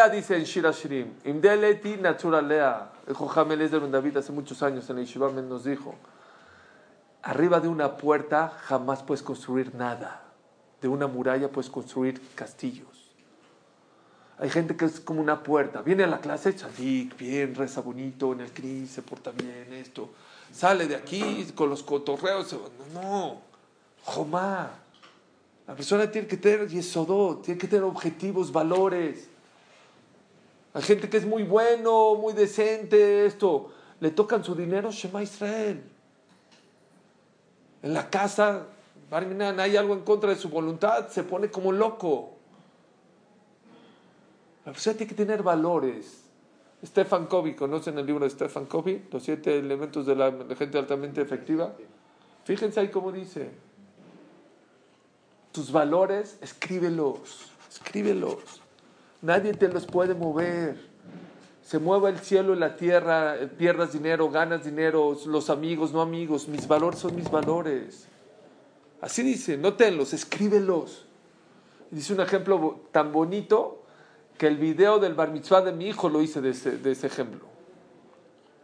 dice 0.09 0.37
en 0.37 0.43
Shira 0.43 0.73
Shirim. 0.73 1.15
Imdeleti 1.23 1.99
naturalea. 1.99 2.91
El 3.07 3.15
Jojamel 3.15 3.63
es 3.63 3.71
de 3.71 3.79
David 3.89 4.17
hace 4.17 4.33
muchos 4.33 4.61
años 4.61 4.91
en 4.91 4.99
el 4.99 5.07
Yeshiva 5.07 5.31
nos 5.31 5.63
dijo: 5.63 5.95
Arriba 7.23 7.61
de 7.61 7.69
una 7.69 7.97
puerta 7.97 8.49
jamás 8.65 9.05
puedes 9.05 9.23
construir 9.23 9.73
nada. 9.77 10.25
De 10.81 10.89
una 10.89 11.07
muralla 11.07 11.49
puedes 11.49 11.71
construir 11.71 12.21
castillos. 12.35 13.06
Hay 14.39 14.51
gente 14.51 14.77
que 14.77 14.85
es 14.85 15.01
como 15.01 15.21
una 15.21 15.43
puerta. 15.43 15.81
Viene 15.83 16.05
a 16.05 16.07
la 16.07 16.21
clase, 16.21 16.55
chadik, 16.55 17.17
bien, 17.17 17.55
reza 17.55 17.81
bonito, 17.81 18.33
en 18.33 18.41
el 18.41 18.53
cris, 18.53 18.91
se 18.91 19.03
porta 19.03 19.31
bien, 19.31 19.73
esto. 19.73 20.11
Sale 20.53 20.87
de 20.87 20.95
aquí 20.95 21.47
con 21.55 21.71
los 21.71 21.83
cotorreos. 21.83 22.55
No, 22.93 23.01
no. 23.01 23.41
Jomá. 24.05 24.71
La 25.67 25.75
persona 25.75 26.11
tiene 26.11 26.29
que 26.29 26.37
tener 26.37 26.69
yesodó, 26.69 27.39
tiene 27.39 27.59
que 27.59 27.67
tener 27.67 27.85
objetivos, 27.85 28.53
valores. 28.53 29.29
Hay 30.75 30.83
gente 30.83 31.09
que 31.09 31.17
es 31.17 31.27
muy 31.27 31.43
bueno, 31.43 32.15
muy 32.17 32.35
decente, 32.35 33.27
esto. 33.27 33.73
le 33.99 34.11
tocan 34.11 34.45
su 34.45 34.55
dinero, 34.55 34.93
Shema 34.93 35.23
Israel. 35.23 35.83
En 37.83 37.95
la 37.95 38.11
casa, 38.11 38.67
hay 39.11 39.77
algo 39.77 39.95
en 39.95 40.01
contra 40.01 40.31
de 40.31 40.37
su 40.37 40.51
voluntad, 40.51 41.09
se 41.09 41.23
pone 41.23 41.51
como 41.51 41.73
loco. 41.73 42.36
La 44.67 44.73
persona 44.73 44.97
tiene 44.97 45.09
que 45.09 45.15
tener 45.15 45.45
valores. 45.45 46.25
Stefan 46.85 47.27
Covey, 47.27 47.55
¿conocen 47.55 47.99
el 47.99 48.05
libro 48.05 48.25
de 48.25 48.31
Stefan 48.31 48.67
Covey? 48.67 49.07
Los 49.13 49.23
siete 49.23 49.57
elementos 49.57 50.05
de 50.05 50.17
la 50.17 50.33
gente 50.59 50.77
altamente 50.77 51.23
efectiva. 51.23 51.73
Fíjense 52.45 52.81
ahí 52.81 52.89
cómo 52.89 53.13
dice. 53.13 53.51
Tus 55.53 55.71
valores, 55.71 56.39
escríbelos, 56.43 57.53
escríbelos. 57.71 58.61
Nadie 59.23 59.55
te 59.55 59.69
los 59.69 59.87
puede 59.87 60.15
mover. 60.15 60.77
Se 61.63 61.79
mueva 61.79 62.09
el 62.09 62.19
cielo 62.19 62.53
y 62.53 62.59
la 62.59 62.77
tierra, 62.77 63.37
pierdas 63.57 63.93
dinero, 63.93 64.31
ganas 64.31 64.65
dinero, 64.65 65.17
los 65.27 65.49
amigos, 65.49 65.93
no 65.93 66.03
amigos. 66.03 66.49
Mis 66.49 66.67
valores 66.67 66.99
son 66.99 67.15
mis 67.15 67.31
valores. 67.31 68.09
Así 69.01 69.23
dice, 69.23 69.57
nótenlos, 69.57 70.13
escríbelos. 70.13 71.07
Dice 71.93 72.15
un 72.15 72.21
ejemplo 72.21 72.81
tan 72.91 73.13
bonito 73.13 73.86
que 74.39 74.47
el 74.47 74.57
video 74.57 74.99
del 74.99 75.15
bar 75.15 75.31
mitzvah 75.31 75.63
de 75.63 75.73
mi 75.73 75.89
hijo 75.89 76.09
lo 76.09 76.21
hice 76.21 76.41
de 76.41 76.51
ese, 76.51 77.07
ejemplo. 77.07 77.47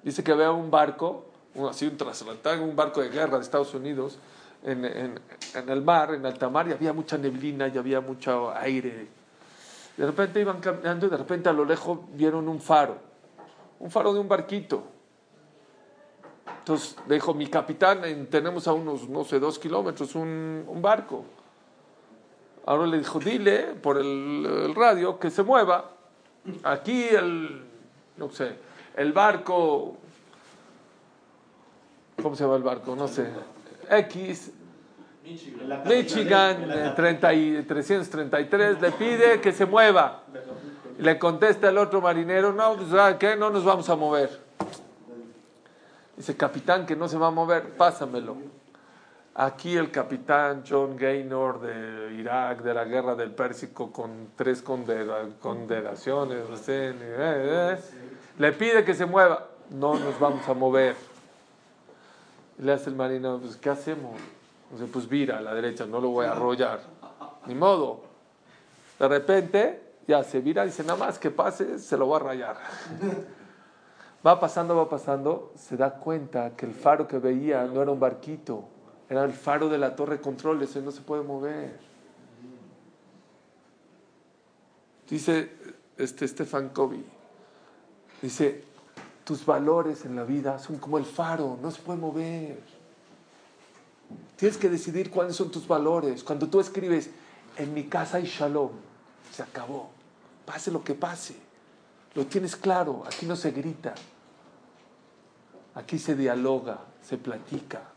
Dice 0.02 0.22
que 0.22 0.32
había 0.32 0.50
un 0.52 0.70
barco, 0.70 1.26
así 1.68 1.87
un 1.87 1.96
transatlántico, 1.96 2.64
un 2.64 2.76
barco 2.76 3.00
de 3.00 3.08
guerra 3.08 3.38
de 3.38 3.42
Estados 3.42 3.72
Unidos, 3.74 4.18
en, 4.64 4.85
el 4.85 5.82
mar, 5.82 6.14
en 6.14 6.24
alta 6.26 6.48
mar, 6.48 6.68
y 6.68 6.72
había 6.72 6.92
mucha 6.92 7.18
neblina 7.18 7.68
y 7.68 7.78
había 7.78 8.00
mucho 8.00 8.52
aire. 8.54 9.08
De 9.96 10.06
repente 10.06 10.40
iban 10.40 10.61
caminando 10.61 11.06
y 11.06 11.11
de 11.11 11.16
repente 11.16 11.48
a 11.48 11.52
lo 11.52 11.64
lejos 11.64 11.98
vieron 12.14 12.48
un 12.48 12.61
faro, 12.61 12.96
un 13.80 13.90
faro 13.90 14.12
de 14.12 14.20
un 14.20 14.28
barquito. 14.28 14.85
Entonces 16.58 16.96
dijo, 17.08 17.35
mi 17.35 17.48
capitán, 17.48 18.02
tenemos 18.30 18.68
a 18.68 18.72
unos, 18.72 19.08
no 19.08 19.24
sé, 19.24 19.40
dos 19.40 19.58
kilómetros 19.58 20.14
un, 20.14 20.64
un 20.66 20.82
barco. 20.82 21.24
Ahora 22.64 22.87
le 22.87 22.98
dijo, 22.98 23.18
dile 23.18 23.75
por 23.81 23.98
el, 23.98 24.72
radio 24.75 25.18
que 25.18 25.31
se 25.31 25.42
mueva. 25.42 25.90
Aquí 26.62 27.05
el, 27.09 27.62
no 28.16 28.31
sé, 28.31 28.57
el 28.96 29.12
barco, 29.12 29.96
¿cómo 32.22 32.37
se 32.37 32.44
llama 32.44 32.57
el 32.57 32.62
barco? 32.62 32.94
No 32.94 33.09
sé, 33.09 33.29
X, 33.90 34.53
Michigan, 35.87 36.94
30 36.96 37.35
y 37.35 37.62
333, 37.62 38.81
le 38.81 38.92
pide 38.92 39.40
que 39.40 39.53
se 39.53 39.66
mueva. 39.66 40.22
Le 40.98 41.18
contesta 41.18 41.68
el 41.68 41.79
otro 41.79 42.01
marinero, 42.01 42.53
no, 42.53 42.77
pues, 42.77 43.16
¿qué? 43.18 43.37
No 43.37 43.51
nos 43.51 43.64
vamos 43.64 43.88
a 43.88 43.96
mover. 43.96 44.40
Dice, 46.16 46.37
capitán, 46.37 46.87
que 46.87 46.94
no 46.94 47.09
se 47.09 47.18
va 47.18 47.29
a 47.29 47.31
mover, 47.31 47.70
pásamelo. 47.77 48.37
Aquí 49.35 49.79
el 49.79 49.90
capitán 49.90 50.62
John 50.68 50.95
Gaynor 50.95 51.62
de 51.62 52.14
Irak, 52.16 52.62
de 52.62 52.75
la 52.75 52.85
guerra 52.85 53.14
del 53.14 53.31
Pérsico, 53.31 53.90
con 53.90 54.33
tres 54.37 54.61
condenaciones, 54.61 56.45
eh, 56.68 56.95
eh, 56.99 57.79
le 58.38 58.53
pide 58.53 58.85
que 58.85 58.92
se 58.92 59.07
mueva. 59.07 59.49
No 59.71 59.99
nos 59.99 60.21
vamos 60.21 60.47
a 60.47 60.53
mover. 60.53 60.97
Le 62.59 62.73
hace 62.73 62.90
el 62.90 62.97
marino, 62.97 63.38
pues, 63.38 63.57
¿qué 63.57 63.71
hacemos? 63.71 64.21
Dice, 64.71 64.85
pues 64.85 65.09
vira 65.09 65.38
a 65.38 65.40
la 65.40 65.55
derecha, 65.55 65.87
no 65.87 65.99
lo 65.99 66.11
voy 66.11 66.27
a 66.27 66.33
arrollar. 66.33 66.81
Ni 67.47 67.55
modo. 67.55 68.03
De 68.99 69.09
repente, 69.09 69.95
ya 70.07 70.23
se 70.25 70.40
vira, 70.40 70.64
dice, 70.66 70.83
nada 70.83 70.99
más 70.99 71.18
que 71.18 71.31
pase, 71.31 71.79
se 71.79 71.97
lo 71.97 72.05
voy 72.05 72.16
a 72.16 72.25
rayar. 72.25 72.57
Va 74.25 74.38
pasando, 74.38 74.77
va 74.77 74.90
pasando, 74.90 75.53
se 75.57 75.79
da 75.79 75.95
cuenta 75.95 76.51
que 76.55 76.66
el 76.66 76.75
faro 76.75 77.09
que 77.09 77.18
veía 77.18 77.64
no 77.64 77.81
era 77.81 77.90
un 77.90 77.99
barquito, 77.99 78.68
era 79.12 79.25
el 79.25 79.33
faro 79.35 79.68
de 79.68 79.77
la 79.77 79.94
torre 79.94 80.16
de 80.16 80.22
control, 80.22 80.62
ese 80.62 80.81
no 80.81 80.90
se 80.90 81.03
puede 81.03 81.22
mover. 81.22 81.79
Dice 85.07 85.53
este 85.98 86.27
Stefan 86.27 86.70
Covey, 86.70 87.05
dice, 88.22 88.64
tus 89.25 89.44
valores 89.44 90.07
en 90.07 90.16
la 90.16 90.25
vida 90.25 90.59
son 90.59 90.79
como 90.79 90.96
el 90.96 91.05
faro, 91.05 91.59
no 91.61 91.70
se 91.70 91.83
puede 91.83 91.98
mover. 91.98 92.59
Tienes 94.37 94.57
que 94.57 94.70
decidir 94.70 95.11
cuáles 95.11 95.37
son 95.37 95.51
tus 95.51 95.68
valores. 95.68 96.25
Cuando 96.25 96.48
tú 96.48 96.59
escribes, 96.59 97.11
en 97.59 97.75
mi 97.75 97.85
casa 97.85 98.16
hay 98.16 98.25
shalom, 98.25 98.70
se 99.31 99.42
acabó. 99.42 99.90
Pase 100.46 100.70
lo 100.70 100.83
que 100.83 100.94
pase. 100.94 101.37
Lo 102.14 102.25
tienes 102.25 102.57
claro, 102.57 103.03
aquí 103.07 103.27
no 103.27 103.37
se 103.37 103.51
grita. 103.51 103.94
Aquí 105.75 105.98
se 105.98 106.16
dialoga, 106.16 106.79
se 107.03 107.18
platica 107.18 107.91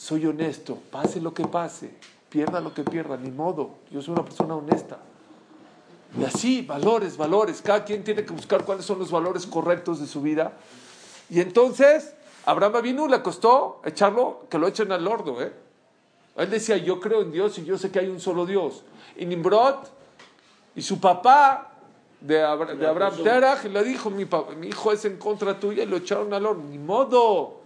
soy 0.00 0.24
honesto, 0.24 0.78
pase 0.90 1.20
lo 1.20 1.34
que 1.34 1.46
pase, 1.46 1.90
pierda 2.30 2.58
lo 2.58 2.72
que 2.72 2.82
pierda, 2.84 3.18
ni 3.18 3.30
modo, 3.30 3.72
yo 3.90 4.00
soy 4.00 4.12
una 4.12 4.24
persona 4.24 4.54
honesta. 4.54 4.98
Y 6.18 6.24
así, 6.24 6.62
valores, 6.62 7.18
valores, 7.18 7.60
cada 7.60 7.84
quien 7.84 8.02
tiene 8.02 8.24
que 8.24 8.32
buscar 8.32 8.64
cuáles 8.64 8.86
son 8.86 8.98
los 8.98 9.10
valores 9.10 9.46
correctos 9.46 10.00
de 10.00 10.06
su 10.06 10.22
vida. 10.22 10.54
Y 11.28 11.40
entonces, 11.40 12.14
Abraham 12.46 12.76
Avinu 12.76 13.08
le 13.08 13.20
costó 13.20 13.82
echarlo, 13.84 14.46
que 14.48 14.56
lo 14.56 14.68
echen 14.68 14.90
al 14.90 15.06
horno, 15.06 15.42
¿eh? 15.42 15.52
Él 16.34 16.48
decía, 16.48 16.78
yo 16.78 16.98
creo 16.98 17.20
en 17.20 17.30
Dios 17.30 17.58
y 17.58 17.66
yo 17.66 17.76
sé 17.76 17.90
que 17.90 17.98
hay 17.98 18.08
un 18.08 18.20
solo 18.20 18.46
Dios. 18.46 18.82
Y 19.18 19.26
Nimrod 19.26 19.84
y 20.74 20.80
su 20.80 20.98
papá 20.98 21.72
de, 22.22 22.42
Abraham 22.42 23.22
Terach 23.22 23.64
le 23.64 23.84
dijo, 23.84 24.08
mi, 24.08 24.26
mi 24.56 24.68
hijo 24.68 24.92
es 24.92 25.04
en 25.04 25.18
contra 25.18 25.60
tuya 25.60 25.82
y 25.82 25.86
lo 25.86 25.98
echaron 25.98 26.32
al 26.32 26.46
horno. 26.46 26.64
Ni 26.70 26.78
modo. 26.78 27.59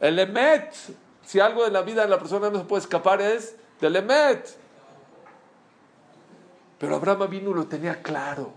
El 0.00 0.18
Emet, 0.18 0.74
si 1.22 1.40
algo 1.40 1.64
de 1.64 1.70
la 1.70 1.82
vida 1.82 2.02
de 2.02 2.08
la 2.08 2.18
persona 2.18 2.50
no 2.50 2.58
se 2.58 2.64
puede 2.64 2.82
escapar 2.82 3.20
es 3.20 3.56
del 3.80 3.96
Emet. 3.96 4.56
Pero 6.78 6.96
Abraham 6.96 7.28
vino 7.30 7.52
lo 7.52 7.66
tenía 7.66 8.02
claro. 8.02 8.52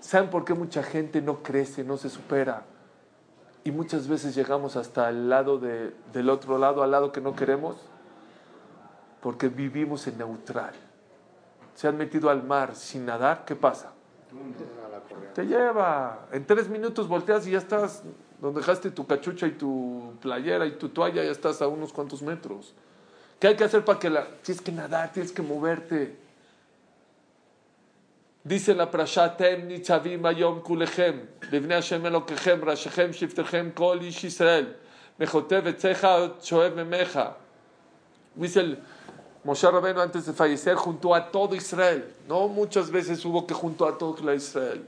¿Saben 0.00 0.30
por 0.30 0.44
qué 0.44 0.54
mucha 0.54 0.82
gente 0.82 1.20
no 1.20 1.42
crece, 1.42 1.82
no 1.82 1.96
se 1.96 2.10
supera? 2.10 2.64
Y 3.64 3.70
muchas 3.70 4.06
veces 4.06 4.34
llegamos 4.34 4.76
hasta 4.76 5.08
el 5.08 5.30
lado 5.30 5.58
de, 5.58 5.94
del 6.12 6.28
otro 6.28 6.58
lado, 6.58 6.82
al 6.82 6.90
lado 6.90 7.10
que 7.10 7.22
no 7.22 7.34
queremos, 7.34 7.76
porque 9.22 9.48
vivimos 9.48 10.06
en 10.06 10.18
neutral. 10.18 10.74
Se 11.74 11.88
han 11.88 11.96
metido 11.96 12.28
al 12.28 12.44
mar 12.44 12.76
sin 12.76 13.06
nadar, 13.06 13.44
¿qué 13.46 13.56
pasa? 13.56 13.92
Te 15.34 15.46
lleva. 15.46 16.26
En 16.30 16.46
tres 16.46 16.68
minutos 16.68 17.08
volteas 17.08 17.46
y 17.46 17.52
ya 17.52 17.58
estás 17.58 18.02
donde 18.44 18.60
dejaste 18.60 18.90
tu 18.90 19.06
cachucha 19.06 19.46
y 19.46 19.52
tu 19.52 20.12
playera 20.20 20.66
y 20.66 20.72
tu 20.72 20.90
toalla, 20.90 21.24
ya 21.24 21.30
estás 21.30 21.62
a 21.62 21.66
unos 21.66 21.94
cuantos 21.94 22.20
metros. 22.20 22.74
¿Qué 23.40 23.46
hay 23.48 23.56
que 23.56 23.64
hacer 23.64 23.82
para 23.86 23.98
que 23.98 24.10
la... 24.10 24.26
Tienes 24.42 24.60
que 24.60 24.70
nadar, 24.70 25.10
tienes 25.12 25.32
que 25.32 25.40
moverte. 25.40 26.14
Dice 28.42 28.74
la 28.74 28.90
Prashatem 28.90 29.66
Nichavim 29.66 30.26
Ayom 30.26 30.60
Kulechem, 30.60 31.22
Livne 31.50 31.76
Hashem 31.76 32.02
Elokechem, 32.04 32.60
Rashechem 32.60 33.14
Shiftechem 33.14 33.72
Kol 33.72 34.02
Ish 34.02 34.24
Israel, 34.24 34.76
Mechotev 35.18 35.66
Etzecha 35.66 36.34
Shoev 36.42 36.74
Memecha. 36.74 37.36
Dice 38.34 38.60
el 38.60 38.78
Moshe 39.42 39.70
Rabbeinu 39.70 40.02
antes 40.02 40.26
de 40.26 40.34
fallecer, 40.34 40.74
junto 40.74 41.14
a 41.14 41.30
todo 41.30 41.54
Israel. 41.54 42.14
No 42.28 42.46
muchas 42.48 42.90
veces 42.90 43.24
hubo 43.24 43.46
que 43.46 43.54
junto 43.54 43.86
a 43.86 43.96
todo 43.96 44.34
Israel. 44.34 44.86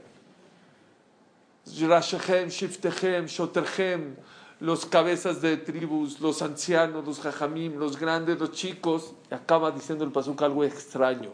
Rashechem, 1.87 2.49
Shiftechem, 2.49 3.25
Shoterchem, 3.27 4.15
los 4.59 4.85
cabezas 4.85 5.41
de 5.41 5.57
tribus, 5.57 6.19
los 6.19 6.41
ancianos, 6.41 7.05
los 7.05 7.19
jajamim, 7.19 7.77
los 7.77 7.97
grandes, 7.99 8.39
los 8.39 8.51
chicos. 8.51 9.13
Y 9.29 9.33
acaba 9.33 9.71
diciendo 9.71 10.03
el 10.03 10.11
pasuk 10.11 10.41
algo 10.41 10.63
extraño. 10.63 11.31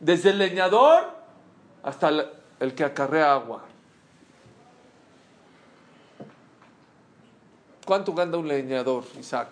Desde 0.00 0.30
el 0.30 0.38
leñador 0.38 1.04
hasta 1.82 2.10
el, 2.60 2.74
que 2.74 2.84
acarrea 2.84 3.32
agua. 3.32 3.64
¿Cuánto 7.86 8.12
gana 8.12 8.36
un 8.36 8.46
leñador, 8.46 9.04
Isaac? 9.18 9.48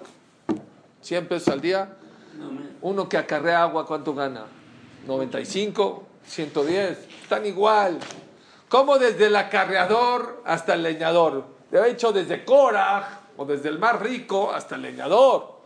¿100 1.03 1.29
pesos 1.29 1.49
al 1.49 1.61
día? 1.61 1.97
Uno 2.83 3.09
que 3.09 3.17
acarrea 3.17 3.63
agua, 3.63 3.87
¿cuánto 3.87 4.15
gana? 4.15 4.45
¿95? 5.07 6.03
¿110? 6.29 6.97
Están 7.23 7.47
igual. 7.47 7.99
¿Cómo 8.69 8.99
desde 8.99 9.27
el 9.27 9.37
acarreador 9.37 10.43
hasta 10.45 10.75
el 10.75 10.83
leñador? 10.83 11.45
De 11.71 11.89
hecho, 11.89 12.13
desde 12.13 12.45
Cora 12.45 13.21
o 13.37 13.45
desde 13.45 13.69
el 13.69 13.79
más 13.79 14.01
rico 14.01 14.53
hasta 14.53 14.75
el 14.75 14.83
leñador. 14.83 15.57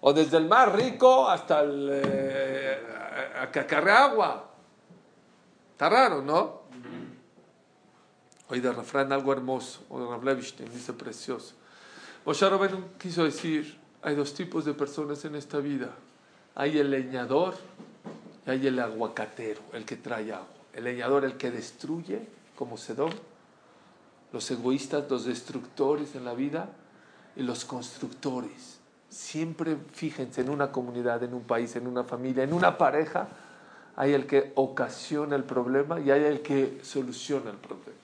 O 0.00 0.12
desde 0.12 0.36
el 0.36 0.46
más 0.46 0.70
rico 0.72 1.28
hasta 1.28 1.62
el 1.62 1.88
eh, 1.92 2.78
que 3.52 3.60
acarrea 3.60 4.04
agua. 4.04 4.44
Está 5.72 5.88
raro, 5.88 6.22
¿no? 6.22 6.62
Hoy 8.48 8.60
de 8.60 8.70
refrán 8.72 9.10
algo 9.12 9.32
hermoso, 9.32 9.82
o 9.88 9.98
de 9.98 10.06
Rav 10.06 10.36
dice 10.36 10.92
precioso. 10.92 11.54
Moshe 12.26 12.48
Rabbeinu 12.48 12.96
quiso 12.98 13.24
decir, 13.24 13.78
hay 14.02 14.14
dos 14.14 14.34
tipos 14.34 14.64
de 14.66 14.74
personas 14.74 15.24
en 15.24 15.34
esta 15.34 15.58
vida. 15.58 15.88
Hay 16.54 16.78
el 16.78 16.90
leñador 16.90 17.54
y 18.46 18.50
hay 18.50 18.66
el 18.66 18.78
aguacatero, 18.78 19.62
el 19.72 19.84
que 19.84 19.96
trae 19.96 20.32
agua 20.32 20.63
el 20.74 20.84
leñador 20.84 21.24
el 21.24 21.36
que 21.36 21.50
destruye 21.50 22.26
como 22.56 22.76
Sedom, 22.76 23.10
los 24.32 24.50
egoístas, 24.50 25.08
los 25.08 25.24
destructores 25.24 26.14
en 26.14 26.24
la 26.24 26.34
vida 26.34 26.68
y 27.36 27.42
los 27.42 27.64
constructores. 27.64 28.78
Siempre 29.08 29.76
fíjense 29.92 30.40
en 30.40 30.50
una 30.50 30.72
comunidad, 30.72 31.22
en 31.22 31.34
un 31.34 31.44
país, 31.44 31.76
en 31.76 31.86
una 31.86 32.04
familia, 32.04 32.42
en 32.42 32.52
una 32.52 32.76
pareja, 32.76 33.28
hay 33.96 34.12
el 34.12 34.26
que 34.26 34.52
ocasiona 34.56 35.36
el 35.36 35.44
problema 35.44 36.00
y 36.00 36.10
hay 36.10 36.24
el 36.24 36.42
que 36.42 36.80
soluciona 36.82 37.50
el 37.50 37.56
problema. 37.56 37.94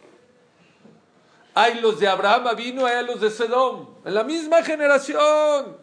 Hay 1.55 1.81
los 1.81 1.99
de 1.99 2.07
Abraham 2.07 2.57
vino, 2.57 2.87
hay 2.87 3.05
los 3.05 3.21
de 3.21 3.31
Sedom, 3.31 3.89
en 4.05 4.15
la 4.15 4.23
misma 4.23 4.63
generación. 4.63 5.77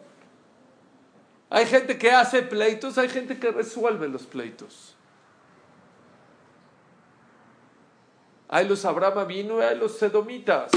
Hay 1.50 1.66
gente 1.66 1.98
que 1.98 2.10
hace 2.10 2.42
pleitos, 2.42 2.96
hay 2.96 3.08
gente 3.08 3.38
que 3.38 3.50
resuelve 3.50 4.08
los 4.08 4.22
pleitos. 4.22 4.94
Hay 8.48 8.66
los 8.66 8.84
Abraham 8.84 9.26
vino 9.26 9.58
y 9.60 9.62
hay 9.62 9.76
los 9.76 9.98
Sedomitas. 9.98 10.72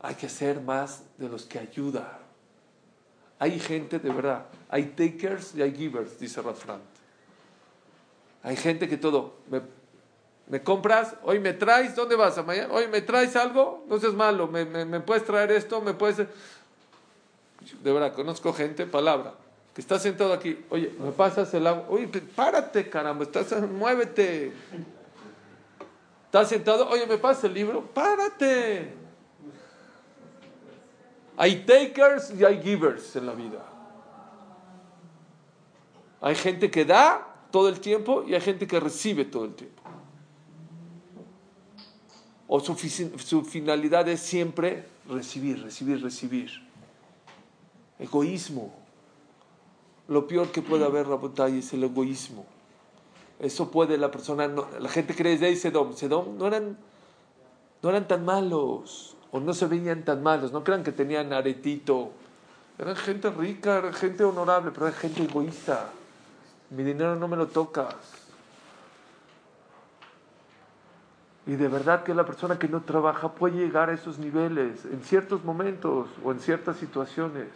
Hay 0.00 0.14
que 0.14 0.28
ser 0.28 0.60
más 0.60 1.02
de 1.16 1.28
los 1.28 1.44
que 1.44 1.58
ayudan. 1.58 2.26
Hay 3.38 3.58
gente 3.58 3.98
de 3.98 4.10
verdad. 4.10 4.46
Hay 4.68 4.84
takers 4.86 5.54
y 5.54 5.62
hay 5.62 5.74
givers, 5.74 6.18
dice 6.18 6.40
Rafrant. 6.42 6.82
Hay 8.42 8.56
gente 8.56 8.88
que 8.88 8.96
todo. 8.96 9.34
Me, 10.48 10.62
compras, 10.62 11.16
hoy 11.24 11.40
me 11.40 11.52
traes, 11.52 11.96
¿dónde 11.96 12.14
vas? 12.14 12.36
mañana? 12.46 12.72
Hoy 12.72 12.86
me 12.86 13.00
traes 13.00 13.34
algo, 13.34 13.84
no 13.88 13.98
seas 13.98 14.14
malo, 14.14 14.46
me, 14.46 14.64
me, 14.64 15.00
puedes 15.00 15.24
traer 15.24 15.50
esto, 15.50 15.80
me 15.80 15.92
puedes. 15.92 16.18
De 16.18 17.92
verdad, 17.92 18.14
conozco 18.14 18.52
gente, 18.52 18.86
palabra, 18.86 19.34
que 19.74 19.80
está 19.80 19.98
sentado 19.98 20.32
aquí. 20.32 20.64
Oye, 20.70 20.94
me 21.00 21.10
pasas 21.10 21.52
el 21.54 21.66
agua. 21.66 21.86
Oye, 21.88 22.06
párate, 22.06 22.88
caramba, 22.88 23.24
estás, 23.24 23.60
muévete. 23.68 24.52
Estás 26.26 26.48
sentado, 26.48 26.88
oye, 26.88 27.06
me 27.06 27.18
pasas 27.18 27.44
el 27.44 27.54
libro, 27.54 27.82
párate. 27.82 28.92
Hay 31.36 31.64
takers 31.64 32.32
y 32.32 32.44
hay 32.44 32.62
givers 32.62 33.16
en 33.16 33.26
la 33.26 33.32
vida. 33.32 33.64
Hay 36.20 36.34
gente 36.34 36.70
que 36.70 36.84
da 36.84 37.34
todo 37.50 37.68
el 37.68 37.80
tiempo 37.80 38.24
y 38.26 38.34
hay 38.34 38.40
gente 38.40 38.66
que 38.66 38.80
recibe 38.80 39.24
todo 39.24 39.44
el 39.44 39.54
tiempo. 39.54 39.82
O 42.48 42.60
su, 42.60 43.44
finalidad 43.44 44.08
es 44.08 44.20
siempre 44.20 44.84
recibir, 45.08 45.62
recibir, 45.62 46.02
recibir. 46.02 46.50
Egoísmo. 47.98 48.72
Lo 50.08 50.28
peor 50.28 50.52
que 50.52 50.62
puede 50.62 50.84
haber, 50.84 51.08
Rabotay, 51.08 51.58
es 51.58 51.72
el 51.72 51.84
egoísmo. 51.84 52.46
Eso 53.38 53.70
puede 53.70 53.98
la 53.98 54.10
persona, 54.10 54.48
la 54.48 54.88
gente 54.88 55.14
cree 55.14 55.36
de 55.36 55.54
Sedom. 55.56 55.94
Sedom 55.94 56.38
no 56.38 56.46
eran, 56.46 56.76
no 57.82 57.90
eran 57.90 58.08
tan 58.08 58.24
malos 58.24 59.16
o 59.30 59.40
no 59.40 59.52
se 59.52 59.66
veían 59.66 60.04
tan 60.04 60.22
malos, 60.22 60.52
no 60.52 60.64
crean 60.64 60.82
que 60.82 60.92
tenían 60.92 61.32
aretito. 61.32 62.12
Eran 62.78 62.96
gente 62.96 63.30
rica, 63.30 63.92
gente 63.92 64.24
honorable, 64.24 64.70
pero 64.70 64.86
era 64.88 64.96
gente 64.96 65.22
egoísta. 65.22 65.90
Mi 66.70 66.82
dinero 66.82 67.16
no 67.16 67.28
me 67.28 67.36
lo 67.36 67.46
tocas. 67.46 67.94
Y 71.46 71.54
de 71.54 71.68
verdad 71.68 72.02
que 72.02 72.12
la 72.12 72.26
persona 72.26 72.58
que 72.58 72.68
no 72.68 72.82
trabaja 72.82 73.32
puede 73.32 73.56
llegar 73.58 73.88
a 73.88 73.92
esos 73.92 74.18
niveles 74.18 74.84
en 74.84 75.02
ciertos 75.02 75.44
momentos 75.44 76.08
o 76.24 76.32
en 76.32 76.40
ciertas 76.40 76.76
situaciones. 76.76 77.48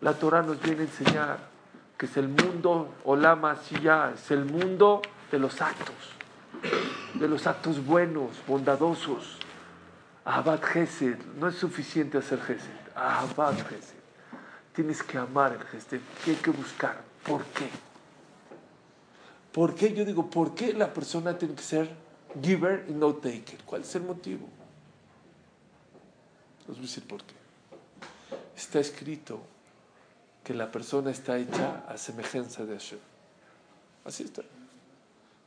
La 0.00 0.14
Torah 0.14 0.42
nos 0.42 0.60
viene 0.60 0.80
a 0.80 0.84
enseñar 0.84 1.51
que 2.02 2.06
es 2.06 2.16
el 2.16 2.26
mundo, 2.26 2.96
Olama 3.04 3.56
ya, 3.80 4.10
es 4.12 4.28
el 4.32 4.44
mundo 4.44 5.02
de 5.30 5.38
los 5.38 5.62
actos, 5.62 5.94
de 7.14 7.28
los 7.28 7.46
actos 7.46 7.86
buenos, 7.86 8.32
bondadosos. 8.44 9.38
Abad 10.24 10.60
Gesed, 10.64 11.16
no 11.38 11.46
es 11.46 11.54
suficiente 11.54 12.18
hacer 12.18 12.40
Gesed. 12.40 12.72
Abad 12.96 13.54
Gesed. 13.68 14.00
Tienes 14.74 15.00
que 15.00 15.16
amar 15.16 15.52
el 15.52 15.62
Gesed. 15.62 16.00
¿Qué 16.24 16.32
hay 16.32 16.36
que 16.38 16.50
buscar? 16.50 17.00
¿Por 17.22 17.44
qué? 17.44 17.68
¿Por 19.52 19.76
qué? 19.76 19.94
Yo 19.94 20.04
digo, 20.04 20.28
¿por 20.28 20.56
qué 20.56 20.72
la 20.72 20.92
persona 20.92 21.38
tiene 21.38 21.54
que 21.54 21.62
ser 21.62 21.88
giver 22.42 22.84
y 22.88 22.94
no 22.94 23.14
taker? 23.14 23.60
¿Cuál 23.64 23.82
es 23.82 23.94
el 23.94 24.02
motivo? 24.02 24.48
Les 26.66 26.76
voy 26.76 26.78
a 26.78 26.80
decir 26.80 27.06
por 27.06 27.22
qué. 27.22 27.34
Está 28.56 28.80
escrito 28.80 29.40
que 30.42 30.54
la 30.54 30.70
persona 30.70 31.10
está 31.10 31.38
hecha 31.38 31.84
a 31.88 31.96
semejanza 31.96 32.64
de 32.64 32.74
Hashem. 32.74 32.98
Así 34.04 34.24
está. 34.24 34.42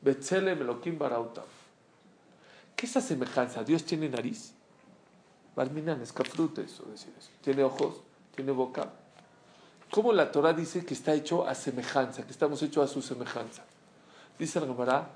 Betzelem 0.02 0.62
Elohim 0.62 0.98
Barautam. 0.98 1.44
¿Qué 2.76 2.86
es 2.86 2.92
esa 2.92 3.02
semejanza? 3.02 3.64
¿Dios 3.64 3.84
tiene 3.84 4.10
nariz? 4.10 4.54
Barminan, 5.56 6.02
es 6.02 6.12
eso, 6.12 6.84
decir 6.86 7.14
eso. 7.18 7.30
Tiene 7.42 7.64
ojos, 7.64 8.02
tiene 8.36 8.52
boca. 8.52 8.90
¿Cómo 9.92 10.12
la 10.12 10.32
Torah 10.32 10.52
dice 10.52 10.86
que 10.86 10.94
está 10.94 11.14
hecho 11.14 11.48
a 11.48 11.56
semejanza, 11.56 12.26
que 12.26 12.32
estamos 12.32 12.62
hechos 12.62 12.90
a 12.90 12.94
su 12.94 13.02
semejanza? 13.02 13.64
Dice 14.38 14.60
el 14.60 14.66
Gemara, 14.66 15.08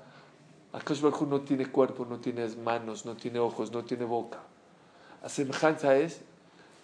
Akash 0.72 1.02
no 1.02 1.40
tiene 1.42 1.66
cuerpo, 1.66 2.06
no 2.06 2.18
tiene 2.18 2.48
manos, 2.56 3.04
no 3.04 3.16
tiene 3.16 3.38
ojos, 3.38 3.70
no 3.72 3.84
tiene 3.84 4.04
boca. 4.04 4.38
A 5.22 5.28
semejanza 5.28 5.96
es, 5.96 6.20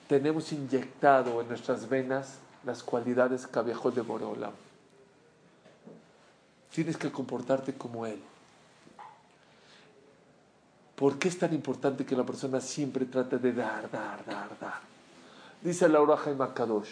tenemos 0.09 0.52
inyectado 0.52 1.40
en 1.40 1.48
nuestras 1.48 1.88
venas 1.88 2.38
las 2.66 2.83
cualidades 2.83 3.46
que 3.46 3.62
viajó 3.62 3.90
de 3.90 4.02
Boreolam. 4.02 4.52
Tienes 6.72 6.96
que 6.96 7.11
comportarte 7.11 7.74
como 7.74 8.05
Él. 8.05 8.20
¿Por 10.96 11.18
qué 11.18 11.29
es 11.29 11.38
tan 11.38 11.55
importante 11.55 12.05
que 12.05 12.16
la 12.16 12.24
persona 12.24 12.61
siempre 12.61 13.05
trate 13.07 13.38
de 13.38 13.52
dar, 13.52 13.90
dar, 13.90 14.24
dar, 14.26 14.59
dar? 14.59 14.81
Dice 15.62 15.88
Laura 15.88 16.16
Jaime 16.16 16.46
Kadosh. 16.52 16.90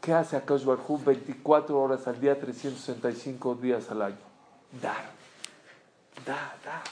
¿Qué 0.00 0.12
hace 0.12 0.36
Akash 0.36 0.64
Barjú 0.64 0.98
24 0.98 1.78
horas 1.80 2.06
al 2.06 2.20
día, 2.20 2.38
365 2.38 3.54
días 3.56 3.90
al 3.90 4.02
año? 4.02 4.16
Dar. 4.80 5.10
Da, 6.24 6.56
da. 6.64 6.82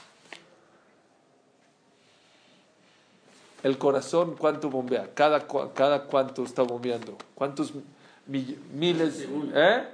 El 3.63 3.77
corazón, 3.77 4.35
¿cuánto 4.37 4.69
bombea? 4.69 5.09
Cada, 5.13 5.47
cuánto 5.47 6.43
está 6.43 6.61
bombeando. 6.63 7.17
¿Cuántos 7.33 7.73
miles? 8.27 9.27
¿Eh? 9.53 9.87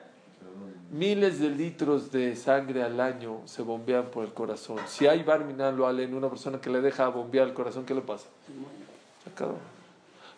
miles 0.91 1.39
de 1.39 1.49
litros 1.49 2.11
de 2.11 2.35
sangre 2.35 2.83
al 2.83 2.99
año 2.99 3.41
se 3.45 3.61
bombean 3.61 4.05
por 4.05 4.25
el 4.25 4.33
corazón. 4.33 4.79
Si 4.87 5.07
hay 5.07 5.23
barminal 5.23 5.75
lo 5.75 5.89
en 5.99 6.13
una 6.13 6.29
persona 6.29 6.59
que 6.59 6.69
le 6.69 6.81
deja 6.81 7.07
bombear 7.09 7.47
el 7.47 7.53
corazón, 7.53 7.85
¿qué 7.85 7.93
le 7.93 8.01
pasa? 8.01 8.27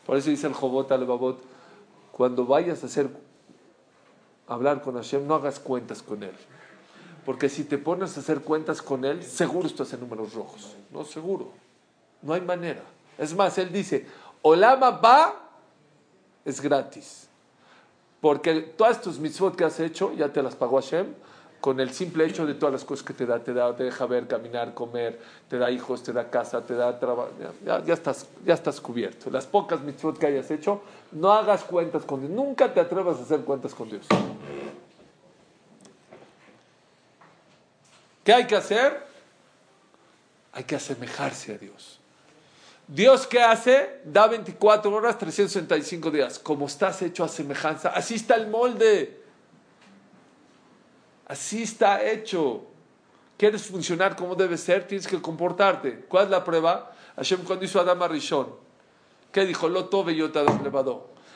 Por 0.06 0.18
eso 0.18 0.30
dice 0.30 0.48
el 0.48 0.54
Jobot 0.54 0.92
al 0.92 1.06
Babot, 1.06 1.42
cuando 2.12 2.46
vayas 2.46 2.84
a 2.84 2.88
hacer 2.88 3.10
hablar 4.48 4.82
con 4.82 4.96
Hashem, 4.96 5.26
no 5.26 5.36
hagas 5.36 5.60
cuentas 5.60 6.02
con 6.02 6.24
él. 6.24 6.36
Porque 7.26 7.50
si 7.50 7.64
te 7.64 7.78
pones 7.78 8.18
a 8.18 8.20
hacer 8.20 8.42
cuentas 8.42 8.82
con 8.82 9.06
él, 9.06 9.24
seguro 9.24 9.68
estás 9.68 9.94
en 9.94 10.02
números 10.02 10.34
rojos. 10.34 10.76
No, 10.92 11.06
seguro. 11.06 11.52
No 12.22 12.34
hay 12.34 12.42
manera. 12.42 12.82
Es 13.22 13.36
más, 13.36 13.56
él 13.60 13.72
dice, 13.72 14.08
Olama 14.42 14.90
va 14.90 15.36
es 16.44 16.60
gratis. 16.60 17.28
Porque 18.20 18.62
todas 18.62 19.00
tus 19.00 19.20
mitzvot 19.20 19.56
que 19.56 19.64
has 19.64 19.80
hecho 19.80 20.12
ya 20.14 20.34
te 20.34 20.42
las 20.42 20.56
pagó 20.56 20.82
Hashem 20.82 21.14
con 21.60 21.80
el 21.80 21.92
simple 21.92 22.26
hecho 22.26 22.48
de 22.48 22.56
todas 22.56 22.74
las 22.74 22.84
cosas 22.84 23.06
que 23.06 23.14
te 23.14 23.28
da. 23.28 23.38
Te, 23.38 23.54
da, 23.54 23.76
te 23.76 23.84
deja 23.84 24.08
ver, 24.08 24.28
caminar, 24.28 24.74
comer, 24.74 25.22
te 25.48 25.60
da 25.60 25.70
hijos, 25.70 26.02
te 26.02 26.12
da 26.12 26.32
casa, 26.32 26.66
te 26.66 26.74
da 26.74 27.00
trabajo. 27.00 27.30
Ya, 27.64 27.94
estás, 27.94 28.26
ya 28.44 28.56
estás 28.56 28.82
cubierto. 28.82 29.30
Las 29.30 29.46
pocas 29.46 29.82
mitzvot 29.82 30.18
que 30.18 30.26
hayas 30.26 30.50
hecho, 30.50 30.82
no 31.12 31.32
hagas 31.32 31.64
cuentas 31.64 32.04
con 32.06 32.22
Dios. 32.22 32.32
Nunca 32.32 32.74
te 32.74 32.80
atrevas 32.80 33.20
a 33.20 33.22
hacer 33.22 33.42
cuentas 33.42 33.76
con 33.76 33.88
Dios. 33.88 34.08
¿Qué 38.24 38.34
hay 38.34 38.48
que 38.48 38.56
hacer? 38.56 39.06
Hay 40.54 40.64
que 40.64 40.76
asemejarse 40.76 41.54
a 41.54 41.58
Dios. 41.60 42.01
Dios 42.92 43.26
qué 43.26 43.42
hace? 43.42 44.02
Da 44.04 44.28
24 44.28 44.94
horas, 44.94 45.18
365 45.18 46.12
días. 46.12 46.38
Como 46.38 46.66
estás 46.66 47.02
hecho 47.02 47.24
a 47.24 47.30
semejanza, 47.30 47.92
así 47.92 48.16
está 48.16 48.36
el 48.36 48.48
molde. 48.48 49.24
Así 51.26 51.64
está 51.64 52.04
hecho. 52.04 52.66
¿Quieres 53.38 53.64
funcionar 53.64 54.18
como 54.18 54.36
debe 54.36 54.58
ser? 54.58 54.86
Tienes 54.88 55.08
que 55.08 55.22
comportarte. 55.22 56.02
¿Cuál 56.02 56.26
es 56.26 56.32
la 56.32 56.44
prueba? 56.44 56.92
Hashem 57.16 57.46
cuando 57.46 57.64
hizo 57.64 57.80
a 57.80 57.84
Adam 57.84 58.04
Arishon. 58.04 58.54
¿Qué 59.32 59.46
dijo? 59.46 59.70
Lo 59.70 59.86
tove 59.86 60.14
yo 60.14 60.30
te 60.30 60.40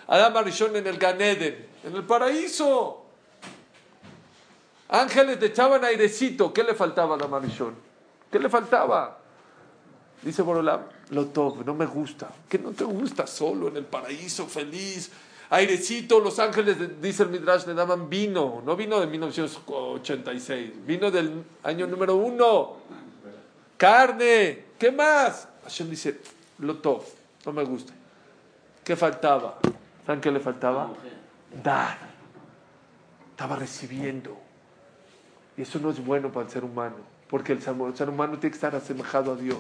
Adam 0.08 0.38
Arishon 0.38 0.76
en 0.76 0.88
el 0.88 0.98
Ganeden, 0.98 1.70
en 1.86 1.96
el 1.96 2.04
paraíso. 2.04 3.06
Ángeles 4.90 5.40
te 5.40 5.46
echaban 5.46 5.86
airecito. 5.86 6.52
¿Qué 6.52 6.66
le 6.66 6.76
faltaba 6.76 7.16
a 7.16 7.18
Adam 7.18 7.34
Arishon? 7.34 7.76
¿Qué 8.30 8.40
le 8.40 8.50
faltaba? 8.50 9.20
Dice 10.22 10.42
Borolam, 10.42 10.82
lo 11.10 11.28
top, 11.28 11.66
no 11.66 11.74
me 11.74 11.86
gusta. 11.86 12.30
Que 12.50 12.60
no 12.60 12.72
te 12.72 12.84
gusta 12.84 13.28
solo 13.28 13.68
en 13.68 13.78
el 13.78 13.86
paraíso, 13.86 14.48
feliz, 14.48 15.12
airecito, 15.50 16.20
los 16.20 16.40
ángeles, 16.40 17.02
dice 17.02 17.24
el 17.24 17.30
Midrash, 17.30 17.66
le 17.66 17.74
daban 17.74 18.10
vino, 18.10 18.62
no 18.66 18.76
vino 18.76 19.00
de 19.00 19.08
1986, 19.08 20.86
vino 20.86 21.12
del 21.12 21.44
año 21.64 21.88
número 21.88 22.16
uno, 22.16 22.78
carne, 23.78 24.66
¿qué 24.78 24.92
más? 24.92 25.48
Hashem 25.64 25.90
dice, 25.90 26.20
Lotov, 26.60 27.04
no 27.46 27.52
me 27.52 27.64
gusta. 27.64 27.94
¿Qué 28.84 28.96
faltaba? 28.96 29.60
¿Saben 30.06 30.22
qué 30.22 30.32
le 30.32 30.40
faltaba? 30.40 30.92
Dar. 31.64 31.98
Estaba 33.32 33.56
recibiendo. 33.56 34.38
Y 35.58 35.64
eso 35.64 35.80
no 35.80 35.90
es 35.90 36.06
bueno 36.06 36.32
para 36.32 36.46
el 36.46 36.52
ser 36.52 36.64
humano, 36.64 36.98
porque 37.30 37.54
el 37.54 37.62
ser 37.62 38.10
humano 38.10 38.38
tiene 38.38 38.52
que 38.52 38.56
estar 38.56 38.76
asemejado 38.76 39.34
a 39.34 39.36
Dios. 39.36 39.60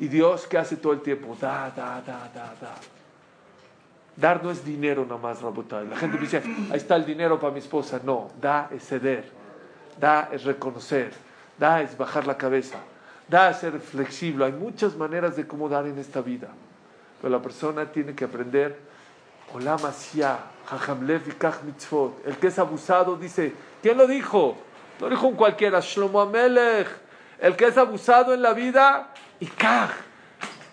Y 0.00 0.08
Dios, 0.08 0.46
¿qué 0.46 0.58
hace 0.58 0.76
todo 0.76 0.92
el 0.92 1.00
tiempo? 1.00 1.36
Da, 1.40 1.70
da, 1.74 2.00
da, 2.00 2.30
da, 2.32 2.54
da. 2.60 2.74
Dar 4.16 4.42
no 4.42 4.50
es 4.50 4.64
dinero 4.64 5.04
nada 5.04 5.20
más, 5.20 5.40
Rabotay. 5.40 5.86
La 5.86 5.96
gente 5.96 6.18
dice, 6.18 6.42
ahí 6.70 6.76
está 6.76 6.96
el 6.96 7.04
dinero 7.04 7.38
para 7.38 7.52
mi 7.52 7.60
esposa. 7.60 8.00
No, 8.02 8.30
da 8.40 8.68
es 8.72 8.84
ceder. 8.84 9.30
Da 9.98 10.28
es 10.32 10.44
reconocer. 10.44 11.12
Da 11.56 11.82
es 11.82 11.96
bajar 11.96 12.26
la 12.26 12.36
cabeza. 12.36 12.78
Da 13.28 13.50
es 13.50 13.58
ser 13.58 13.78
flexible. 13.78 14.44
Hay 14.44 14.52
muchas 14.52 14.96
maneras 14.96 15.36
de 15.36 15.46
cómo 15.46 15.68
dar 15.68 15.86
en 15.86 15.98
esta 15.98 16.20
vida. 16.20 16.48
Pero 17.20 17.30
la 17.32 17.40
persona 17.40 17.86
tiene 17.92 18.14
que 18.14 18.24
aprender. 18.24 18.76
El 22.24 22.36
que 22.36 22.46
es 22.48 22.58
abusado 22.58 23.16
dice, 23.16 23.52
¿quién 23.82 23.96
lo 23.96 24.06
dijo? 24.06 24.56
No 25.00 25.08
dijo 25.08 25.26
un 25.28 25.36
cualquiera, 25.36 25.80
Shlomo 25.80 26.20
Amelech. 26.20 26.88
El 27.38 27.56
que 27.56 27.66
es 27.66 27.78
abusado 27.78 28.34
en 28.34 28.42
la 28.42 28.52
vida, 28.52 29.14
y 29.39 29.47
kaj. 29.47 29.89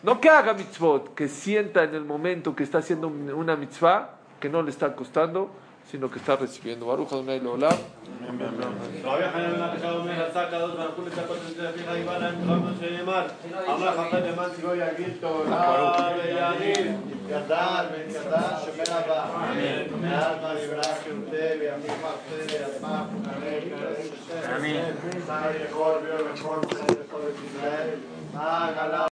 No 0.03 0.21
que 0.21 0.31
haga 0.31 0.55
mitzvot, 0.55 1.15
que 1.15 1.29
sienta 1.29 1.85
en 1.85 1.95
el 1.95 2.05
momento 2.05 2.55
que 2.57 2.65
está 2.65 2.79
haciendo 2.79 3.09
una 3.09 3.55
mitzvah, 3.57 4.17
que 4.41 4.49
no 4.49 4.63
le 4.63 4.71
está 4.71 4.95
costando, 4.95 5.51
sino 5.91 6.11
que 6.11 6.19
está 6.19 6.37
recibiendo. 6.37 6.87
Baruch 6.87 7.13
Adonai 7.13 7.41
Leolam. 7.41 7.79
רבי 9.05 9.23
חנין 9.33 9.51
בן 9.51 9.63
עקשיא 9.63 9.91
אומר, 9.91 10.27
רצה 10.27 10.43
הקדוש 10.43 10.71
ברוך 10.71 10.95
הוא 10.97 11.07
לצפות 11.07 11.37
את 11.51 11.57
זה 11.57 11.73
פיך 11.73 11.87
יבא 11.97 12.19
להם 12.19 12.35
כמו 12.43 12.55
שנאמר, 12.81 13.27
אמר 13.69 13.93
חכם 13.97 14.17
למען 14.17 14.51
ציבו 14.57 14.75
יגיד 14.75 15.15
תורה 15.21 16.11
ויעניל, 16.17 16.89
גדל 17.29 17.85
ונקדש 17.93 18.65
שמן 18.65 18.97
הבא, 18.97 19.27
מאז 20.01 20.37
מה 20.43 20.55
נברא 20.55 20.83
שירותי 21.05 21.37
וימים 21.61 22.01
מחסה 22.03 22.57
יזמה 22.57 23.05
פוקרי 23.13 23.71
קרב 23.71 23.95
ששם, 24.03 25.27
שר 25.27 25.51
יכול 25.69 25.95
ויום 26.03 26.29
יכול 26.35 26.59
ישראל, 27.47 27.89
מה 27.89 28.14
גלה 28.14 28.14
Ah, 28.38 28.70
got 28.76 28.96